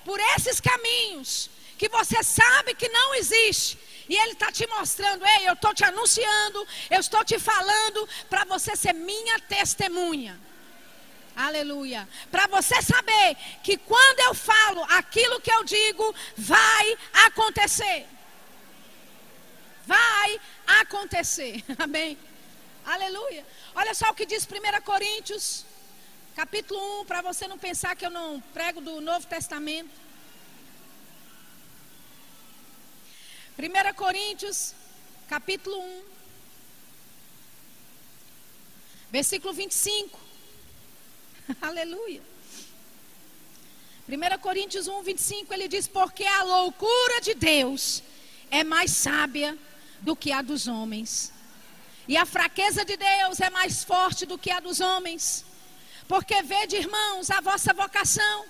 por 0.05 0.19
esses 0.35 0.59
caminhos 0.59 1.49
que 1.77 1.87
você 1.89 2.21
sabe 2.23 2.73
que 2.73 2.89
não 2.89 3.15
existe. 3.15 3.79
E 4.09 4.15
Ele 4.15 4.33
está 4.33 4.51
te 4.51 4.67
mostrando, 4.67 5.25
ei, 5.25 5.47
eu 5.47 5.53
estou 5.53 5.73
te 5.73 5.83
anunciando, 5.85 6.67
eu 6.89 6.99
estou 6.99 7.23
te 7.23 7.37
falando 7.39 8.09
para 8.29 8.43
você 8.43 8.75
ser 8.75 8.93
minha 8.93 9.39
testemunha. 9.39 10.39
Aleluia. 11.35 12.07
Para 12.29 12.47
você 12.47 12.81
saber 12.81 13.37
que 13.63 13.77
quando 13.77 14.19
eu 14.21 14.33
falo 14.33 14.83
aquilo 14.89 15.39
que 15.39 15.51
eu 15.51 15.63
digo, 15.63 16.13
vai 16.35 16.97
acontecer. 17.13 18.05
Vai 19.85 20.41
acontecer. 20.81 21.63
Amém. 21.79 22.17
Aleluia. 22.85 23.45
Olha 23.75 23.93
só 23.93 24.09
o 24.09 24.15
que 24.15 24.25
diz 24.25 24.45
1 24.45 24.81
Coríntios 24.81 25.65
capítulo 26.39 27.01
1, 27.01 27.05
para 27.05 27.21
você 27.21 27.49
não 27.49 27.57
pensar 27.57 27.97
que 27.97 28.05
eu 28.05 28.09
não 28.09 28.39
prego 28.53 28.79
do 28.79 29.01
Novo 29.01 29.27
Testamento. 29.27 29.89
1 33.57 33.93
Coríntios, 33.93 34.73
capítulo 35.27 35.77
1, 35.77 36.03
versículo 39.11 39.53
25. 39.53 40.17
Aleluia. 41.61 42.21
1 44.07 44.39
Coríntios 44.39 44.87
1, 44.87 45.03
25, 45.03 45.53
ele 45.53 45.67
diz: 45.67 45.89
Porque 45.89 46.23
a 46.23 46.43
loucura 46.43 47.19
de 47.19 47.33
Deus 47.33 48.01
é 48.49 48.63
mais 48.63 48.91
sábia 48.91 49.57
do 49.99 50.15
que 50.15 50.31
a 50.31 50.41
dos 50.41 50.69
homens, 50.69 51.33
e 52.07 52.15
a 52.15 52.25
fraqueza 52.25 52.85
de 52.85 52.95
Deus 52.95 53.41
é 53.41 53.49
mais 53.49 53.83
forte 53.83 54.25
do 54.25 54.37
que 54.37 54.49
a 54.49 54.61
dos 54.61 54.79
homens. 54.79 55.48
Porque 56.09 56.41
vede, 56.41 56.75
irmãos, 56.75 57.29
a 57.29 57.39
vossa 57.39 57.71
vocação, 57.71 58.43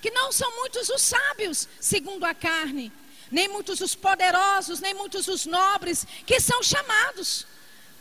que 0.00 0.10
não 0.10 0.32
são 0.32 0.50
muitos 0.56 0.88
os 0.88 1.02
sábios, 1.02 1.68
segundo 1.78 2.24
a 2.24 2.34
carne, 2.34 2.90
nem 3.30 3.46
muitos 3.46 3.82
os 3.82 3.94
poderosos, 3.94 4.80
nem 4.80 4.94
muitos 4.94 5.28
os 5.28 5.44
nobres 5.44 6.06
que 6.26 6.40
são 6.40 6.62
chamados. 6.62 7.46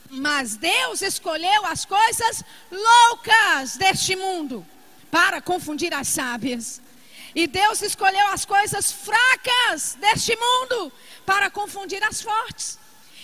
Mas 0.10 0.56
Deus 0.56 1.02
escolheu 1.02 1.66
as 1.66 1.84
coisas 1.84 2.46
loucas 2.72 3.76
deste 3.76 4.16
mundo 4.16 4.66
para 5.12 5.42
confundir 5.42 5.94
as 5.94 6.08
sábias. 6.08 6.82
E 7.36 7.46
Deus 7.46 7.82
escolheu 7.82 8.28
as 8.28 8.46
coisas 8.46 8.90
fracas 8.90 9.98
deste 10.00 10.34
mundo 10.38 10.94
para 11.26 11.50
confundir 11.50 12.02
as 12.06 12.22
fortes. 12.22 12.80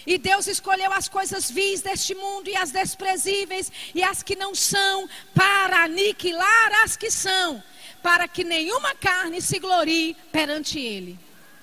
E 0.09 0.17
Deus 0.17 0.47
escolheu 0.47 0.91
as 0.91 1.07
coisas 1.07 1.51
vis 1.51 1.83
deste 1.83 2.15
mundo 2.15 2.49
e 2.49 2.55
as 2.57 2.71
desprezíveis 2.71 3.71
e 3.93 4.01
as 4.01 4.23
que 4.23 4.35
não 4.35 4.55
são, 4.55 5.07
para 5.35 5.83
aniquilar 5.83 6.83
as 6.83 6.97
que 6.97 7.11
são, 7.11 7.63
para 8.01 8.27
que 8.27 8.43
nenhuma 8.43 8.95
carne 8.95 9.39
se 9.39 9.59
glorie 9.59 10.17
perante 10.31 10.79
Ele. 10.79 11.19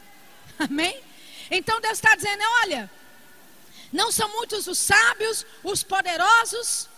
Amém? 0.60 0.96
Então 1.50 1.80
Deus 1.80 1.94
está 1.94 2.14
dizendo: 2.14 2.44
olha, 2.62 2.88
não 3.92 4.12
são 4.12 4.28
muitos 4.28 4.68
os 4.68 4.78
sábios, 4.78 5.44
os 5.64 5.82
poderosos, 5.82 6.88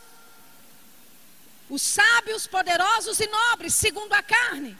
os 1.70 1.80
sábios, 1.80 2.46
poderosos 2.46 3.20
e 3.20 3.26
nobres, 3.26 3.74
segundo 3.74 4.12
a 4.12 4.22
carne. 4.22 4.76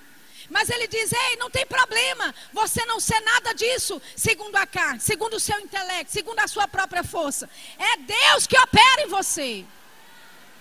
Mas 0.49 0.70
ele 0.70 0.86
diz: 0.86 1.12
ei, 1.12 1.36
não 1.36 1.51
tem 1.51 1.66
problema 1.66 2.34
você 2.53 2.84
não 2.86 2.99
ser 2.99 3.20
nada 3.20 3.53
disso, 3.53 4.01
segundo 4.16 4.57
a 4.57 4.66
carne, 4.66 5.01
segundo 5.01 5.34
o 5.34 5.40
seu 5.40 5.59
intelecto, 5.61 6.12
segundo 6.12 6.38
a 6.40 6.49
sua 6.49 6.66
própria 6.66 7.05
força. 7.05 7.49
É 7.78 7.96
Deus 7.99 8.46
que 8.46 8.59
opera 8.59 9.03
em 9.03 9.09
você. 9.09 9.64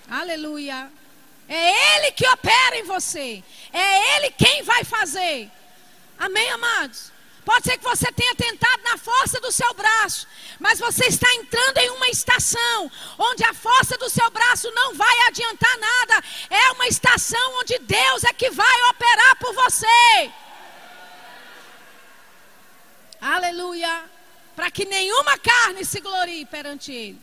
Aleluia. 0.10 0.92
É 1.50 1.98
Ele 1.98 2.12
que 2.12 2.28
opera 2.28 2.78
em 2.78 2.84
você. 2.84 3.44
É 3.72 4.18
Ele 4.18 4.32
quem 4.32 4.64
vai 4.64 4.84
fazer. 4.84 5.50
Amém, 6.18 6.50
amados? 6.52 7.12
Pode 7.48 7.64
ser 7.64 7.78
que 7.78 7.84
você 7.86 8.12
tenha 8.12 8.36
tentado 8.36 8.84
na 8.84 8.98
força 8.98 9.40
do 9.40 9.54
seu 9.54 9.74
braço, 9.74 10.28
mas 10.60 10.80
você 10.80 11.06
está 11.06 11.34
entrando 11.36 11.78
em 11.78 11.90
uma 11.92 12.10
estação 12.10 12.92
onde 13.18 13.42
a 13.46 13.54
força 13.54 13.98
do 13.98 14.10
seu 14.10 14.30
braço 14.30 14.70
não 14.72 14.94
vai 14.94 15.18
adiantar 15.28 15.78
nada. 15.78 16.22
É 16.50 16.72
uma 16.72 16.88
estação 16.90 17.40
onde 17.62 17.80
Deus 17.80 18.26
é 18.26 18.34
que 18.34 18.50
vai 18.50 18.82
operar 18.90 19.38
por 19.38 19.54
você. 19.54 20.30
Aleluia. 23.22 24.04
Para 24.54 24.70
que 24.70 24.84
nenhuma 24.84 25.38
carne 25.38 25.86
se 25.86 26.02
glorie 26.02 26.46
perante 26.48 26.92
Ele. 26.92 27.22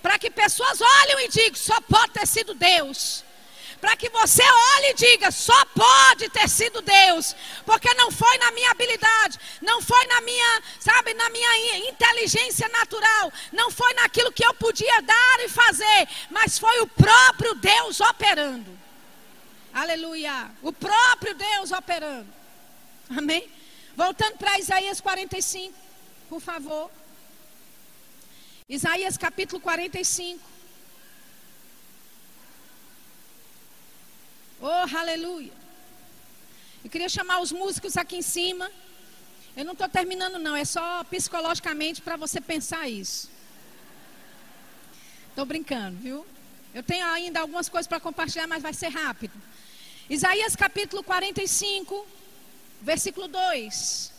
Para 0.00 0.18
que 0.18 0.30
pessoas 0.30 0.80
olhem 0.80 1.26
e 1.26 1.28
digam: 1.28 1.54
só 1.56 1.78
pode 1.82 2.14
ter 2.14 2.26
sido 2.26 2.54
Deus 2.54 3.22
para 3.80 3.96
que 3.96 4.08
você 4.10 4.42
olhe 4.42 4.90
e 4.90 4.94
diga: 4.94 5.30
só 5.30 5.64
pode 5.66 6.28
ter 6.30 6.48
sido 6.48 6.82
Deus, 6.82 7.34
porque 7.64 7.92
não 7.94 8.10
foi 8.10 8.36
na 8.38 8.50
minha 8.52 8.70
habilidade, 8.70 9.38
não 9.62 9.80
foi 9.80 10.04
na 10.06 10.20
minha, 10.20 10.62
sabe, 10.80 11.14
na 11.14 11.28
minha 11.30 11.88
inteligência 11.88 12.68
natural, 12.68 13.32
não 13.52 13.70
foi 13.70 13.92
naquilo 13.94 14.32
que 14.32 14.44
eu 14.44 14.54
podia 14.54 15.00
dar 15.02 15.40
e 15.40 15.48
fazer, 15.48 16.08
mas 16.30 16.58
foi 16.58 16.80
o 16.80 16.86
próprio 16.86 17.54
Deus 17.54 18.00
operando. 18.00 18.78
Aleluia! 19.72 20.50
O 20.62 20.72
próprio 20.72 21.34
Deus 21.34 21.72
operando. 21.72 22.28
Amém? 23.16 23.48
Voltando 23.96 24.36
para 24.36 24.58
Isaías 24.58 25.00
45, 25.00 25.74
por 26.28 26.40
favor. 26.40 26.90
Isaías 28.68 29.16
capítulo 29.16 29.60
45. 29.60 30.57
Oh, 34.60 34.96
aleluia. 34.96 35.52
Eu 36.82 36.90
queria 36.90 37.08
chamar 37.08 37.40
os 37.40 37.52
músicos 37.52 37.96
aqui 37.96 38.16
em 38.16 38.22
cima. 38.22 38.70
Eu 39.56 39.64
não 39.64 39.72
estou 39.72 39.88
terminando, 39.88 40.38
não. 40.38 40.56
É 40.56 40.64
só 40.64 41.04
psicologicamente 41.04 42.00
para 42.02 42.16
você 42.16 42.40
pensar 42.40 42.88
isso. 42.88 43.30
Estou 45.30 45.44
brincando, 45.44 45.96
viu? 45.98 46.26
Eu 46.74 46.82
tenho 46.82 47.06
ainda 47.06 47.40
algumas 47.40 47.68
coisas 47.68 47.86
para 47.86 48.00
compartilhar, 48.00 48.46
mas 48.46 48.62
vai 48.62 48.72
ser 48.72 48.88
rápido. 48.88 49.32
Isaías 50.10 50.56
capítulo 50.56 51.02
45, 51.04 52.06
versículo 52.80 53.28
2. 53.28 54.12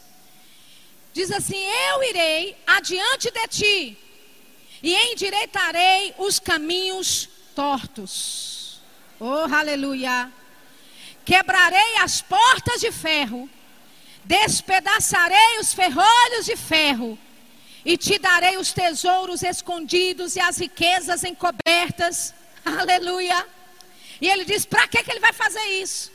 Diz 1.14 1.32
assim: 1.32 1.62
Eu 1.92 2.04
irei 2.04 2.56
adiante 2.66 3.32
de 3.32 3.48
ti 3.48 3.98
e 4.82 4.96
endireitarei 5.12 6.16
os 6.18 6.40
caminhos 6.40 7.28
tortos. 7.54 8.59
Oh, 9.20 9.54
aleluia. 9.54 10.32
Quebrarei 11.26 11.98
as 11.98 12.22
portas 12.22 12.80
de 12.80 12.92
ferro, 12.92 13.50
despedaçarei 14.24 15.60
os 15.60 15.74
ferrolhos 15.74 16.46
de 16.46 16.56
ferro, 16.56 17.20
e 17.84 17.98
te 17.98 18.18
darei 18.18 18.58
os 18.58 18.72
tesouros 18.72 19.44
escondidos 19.44 20.36
e 20.38 20.40
as 20.40 20.58
riquezas 20.58 21.24
encobertas. 21.26 22.34
Aleluia. 22.64 23.46
E 24.22 24.28
ele 24.30 24.46
diz: 24.46 24.66
para 24.66 24.88
que, 24.88 25.04
que 25.04 25.12
ele 25.12 25.20
vai 25.20 25.34
fazer 25.34 25.64
isso? 25.82 26.12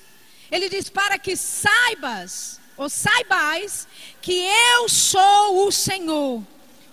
Ele 0.50 0.70
diz: 0.70 0.88
para 0.88 1.18
que 1.18 1.36
saibas, 1.36 2.58
ou 2.76 2.88
saibais, 2.88 3.86
que 4.22 4.46
eu 4.72 4.88
sou 4.88 5.66
o 5.66 5.70
Senhor, 5.70 6.42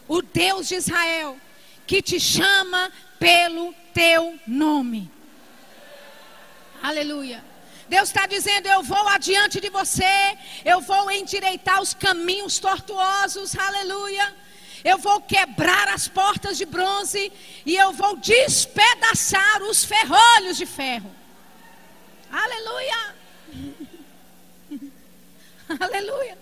o 0.07 0.21
Deus 0.21 0.67
de 0.67 0.75
Israel, 0.75 1.37
que 1.87 2.01
te 2.01 2.19
chama 2.19 2.91
pelo 3.17 3.73
teu 3.93 4.37
nome. 4.45 5.09
Aleluia. 6.81 7.43
Deus 7.87 8.09
está 8.09 8.25
dizendo: 8.25 8.67
Eu 8.67 8.81
vou 8.81 9.07
adiante 9.07 9.59
de 9.59 9.69
você, 9.69 10.37
eu 10.65 10.81
vou 10.81 11.11
endireitar 11.11 11.81
os 11.81 11.93
caminhos 11.93 12.57
tortuosos, 12.57 13.55
aleluia. 13.55 14.33
Eu 14.83 14.97
vou 14.97 15.21
quebrar 15.21 15.89
as 15.89 16.07
portas 16.07 16.57
de 16.57 16.65
bronze 16.65 17.31
e 17.65 17.75
eu 17.75 17.91
vou 17.91 18.17
despedaçar 18.17 19.61
os 19.63 19.85
ferrolhos 19.85 20.57
de 20.57 20.65
ferro. 20.65 21.13
Aleluia. 22.31 23.15
Aleluia. 25.79 26.37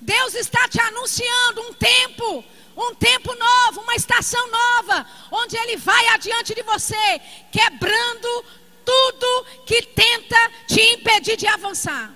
Deus 0.00 0.34
está 0.34 0.66
te 0.68 0.80
anunciando 0.80 1.60
um 1.62 1.74
tempo, 1.74 2.44
um 2.76 2.94
tempo 2.94 3.34
novo, 3.34 3.82
uma 3.82 3.96
estação 3.96 4.44
nova, 4.50 5.06
onde 5.30 5.56
Ele 5.56 5.76
vai 5.76 6.06
adiante 6.08 6.54
de 6.54 6.62
você, 6.62 7.20
quebrando 7.52 8.44
tudo 8.88 9.28
que 9.66 9.82
tenta 9.82 10.40
te 10.66 10.80
impedir 10.94 11.36
de 11.36 11.46
avançar. 11.46 12.10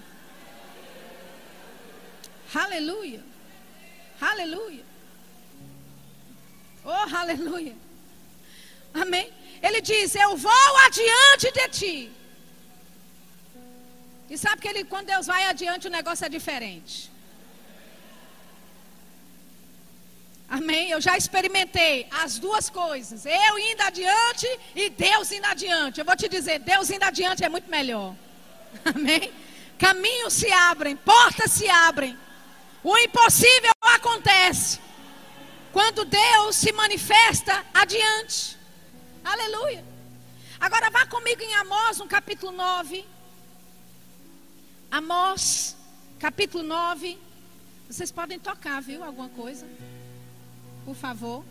Aleluia. 2.54 3.22
Aleluia. 4.20 4.84
Oh, 6.84 7.16
aleluia. 7.22 7.76
Amém. 8.94 9.30
Ele 9.62 9.80
diz: 9.80 10.14
Eu 10.14 10.36
vou 10.36 10.76
adiante 10.86 11.52
de 11.58 11.68
ti. 11.78 12.12
E 14.30 14.38
sabe 14.38 14.62
que 14.62 14.68
ele, 14.68 14.84
quando 14.84 15.06
Deus 15.14 15.26
vai 15.26 15.44
adiante, 15.44 15.88
o 15.88 15.90
negócio 15.90 16.24
é 16.24 16.28
diferente. 16.28 17.11
Amém? 20.52 20.90
Eu 20.90 21.00
já 21.00 21.16
experimentei 21.16 22.06
as 22.10 22.38
duas 22.38 22.68
coisas. 22.68 23.24
Eu 23.24 23.58
indo 23.58 23.80
adiante 23.80 24.46
e 24.76 24.90
Deus 24.90 25.32
indo 25.32 25.46
adiante. 25.46 25.98
Eu 25.98 26.04
vou 26.04 26.14
te 26.14 26.28
dizer, 26.28 26.58
Deus 26.58 26.90
indo 26.90 27.02
adiante 27.04 27.42
é 27.42 27.48
muito 27.48 27.70
melhor. 27.70 28.14
Amém? 28.84 29.32
Caminhos 29.78 30.34
se 30.34 30.52
abrem, 30.52 30.94
portas 30.94 31.52
se 31.52 31.66
abrem. 31.70 32.18
O 32.84 32.98
impossível 32.98 33.72
acontece 33.80 34.78
quando 35.72 36.04
Deus 36.04 36.54
se 36.54 36.70
manifesta 36.70 37.64
adiante. 37.72 38.58
Aleluia. 39.24 39.82
Agora 40.60 40.90
vá 40.90 41.06
comigo 41.06 41.40
em 41.40 41.54
Amós, 41.54 41.96
no 41.96 42.06
capítulo 42.06 42.52
9. 42.52 43.06
Amós, 44.90 45.74
capítulo 46.20 46.62
9. 46.62 47.18
Vocês 47.88 48.12
podem 48.12 48.38
tocar, 48.38 48.82
viu? 48.82 49.02
Alguma 49.02 49.30
coisa 49.30 49.66
por 50.84 50.94
favor. 50.94 51.44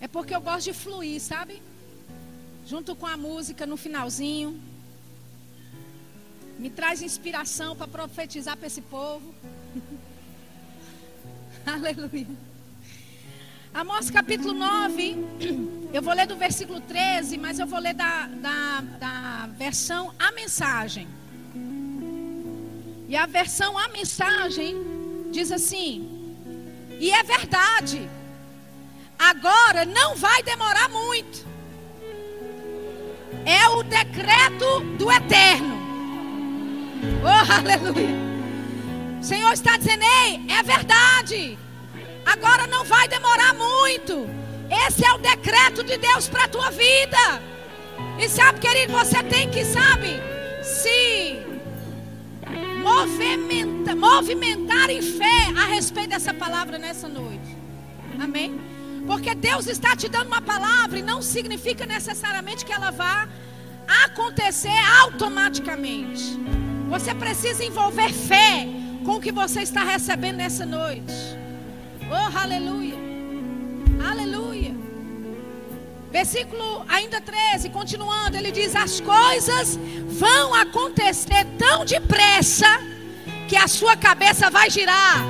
É 0.00 0.08
porque 0.08 0.34
eu 0.34 0.40
gosto 0.40 0.64
de 0.66 0.72
fluir, 0.72 1.20
sabe? 1.20 1.62
Junto 2.66 2.94
com 2.96 3.06
a 3.06 3.16
música 3.16 3.66
no 3.66 3.76
finalzinho. 3.76 4.60
Me 6.58 6.70
traz 6.70 7.02
inspiração 7.02 7.76
para 7.76 7.86
profetizar 7.88 8.56
para 8.56 8.66
esse 8.66 8.80
povo. 8.82 9.34
Aleluia. 11.66 12.26
Amós 13.72 14.10
capítulo 14.10 14.52
9. 14.52 15.16
Eu 15.92 16.02
vou 16.02 16.14
ler 16.14 16.26
do 16.26 16.36
versículo 16.36 16.80
13, 16.80 17.38
mas 17.38 17.58
eu 17.58 17.66
vou 17.66 17.78
ler 17.78 17.94
da, 17.94 18.26
da, 18.26 18.80
da 18.98 19.46
versão 19.56 20.14
A 20.18 20.32
Mensagem. 20.32 21.06
E 23.08 23.16
a 23.16 23.26
versão 23.26 23.76
A 23.78 23.88
Mensagem 23.88 24.76
diz 25.30 25.52
assim: 25.52 26.19
e 27.00 27.10
é 27.10 27.22
verdade. 27.22 28.08
Agora 29.18 29.86
não 29.86 30.14
vai 30.14 30.42
demorar 30.42 30.88
muito. 30.90 31.46
É 33.46 33.68
o 33.70 33.82
decreto 33.82 34.80
do 34.98 35.10
eterno. 35.10 35.80
Oh, 37.24 37.52
aleluia. 37.52 38.20
O 39.18 39.24
Senhor 39.24 39.52
está 39.52 39.78
dizendo: 39.78 40.04
Ei, 40.04 40.44
é 40.48 40.62
verdade. 40.62 41.58
Agora 42.26 42.66
não 42.66 42.84
vai 42.84 43.08
demorar 43.08 43.54
muito. 43.54 44.28
Esse 44.86 45.04
é 45.04 45.12
o 45.12 45.18
decreto 45.18 45.82
de 45.82 45.96
Deus 45.96 46.28
para 46.28 46.44
a 46.44 46.48
tua 46.48 46.70
vida. 46.70 47.42
E 48.18 48.28
sabe, 48.28 48.60
querido, 48.60 48.92
você 48.92 49.22
tem 49.22 49.50
que, 49.50 49.64
sabe, 49.64 50.22
se 50.62 51.42
movimenta, 52.80 53.94
movimentar 53.94 54.90
em 54.90 55.02
fé 55.02 55.52
a 55.56 55.66
respeito 55.66 56.10
dessa 56.10 56.32
palavra 56.32 56.78
nessa 56.78 57.08
noite. 57.08 57.56
Amém? 58.18 58.60
Porque 59.06 59.34
Deus 59.34 59.66
está 59.66 59.96
te 59.96 60.08
dando 60.08 60.28
uma 60.28 60.42
palavra 60.42 60.98
e 60.98 61.02
não 61.02 61.22
significa 61.22 61.86
necessariamente 61.86 62.64
que 62.64 62.72
ela 62.72 62.90
vá 62.90 63.28
acontecer 64.04 64.76
automaticamente. 65.02 66.38
Você 66.88 67.14
precisa 67.14 67.64
envolver 67.64 68.12
fé 68.12 68.68
com 69.04 69.16
o 69.16 69.20
que 69.20 69.32
você 69.32 69.62
está 69.62 69.82
recebendo 69.82 70.36
nessa 70.36 70.66
noite. 70.66 71.14
Oh, 72.10 72.38
aleluia. 72.38 72.98
Aleluia. 74.10 74.59
Versículo 76.10 76.84
ainda 76.88 77.20
13, 77.20 77.70
continuando, 77.70 78.36
ele 78.36 78.50
diz: 78.50 78.74
As 78.74 79.00
coisas 79.00 79.78
vão 80.08 80.52
acontecer 80.54 81.46
tão 81.56 81.84
depressa 81.84 82.66
que 83.48 83.56
a 83.56 83.68
sua 83.68 83.96
cabeça 83.96 84.50
vai 84.50 84.68
girar. 84.68 85.24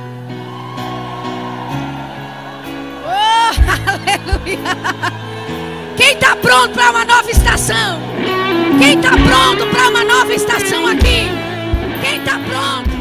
Oh, 3.04 3.50
aleluia. 4.26 4.58
Quem 5.96 6.14
está 6.14 6.34
pronto 6.36 6.72
para 6.72 6.90
uma 6.90 7.04
nova 7.04 7.30
estação? 7.30 8.00
Quem 8.78 8.96
está 8.98 9.10
pronto 9.10 9.66
para 9.70 9.88
uma 9.90 10.04
nova 10.04 10.32
estação 10.32 10.86
aqui? 10.86 11.28
Quem 12.00 12.18
está 12.18 12.38
pronto? 12.38 12.99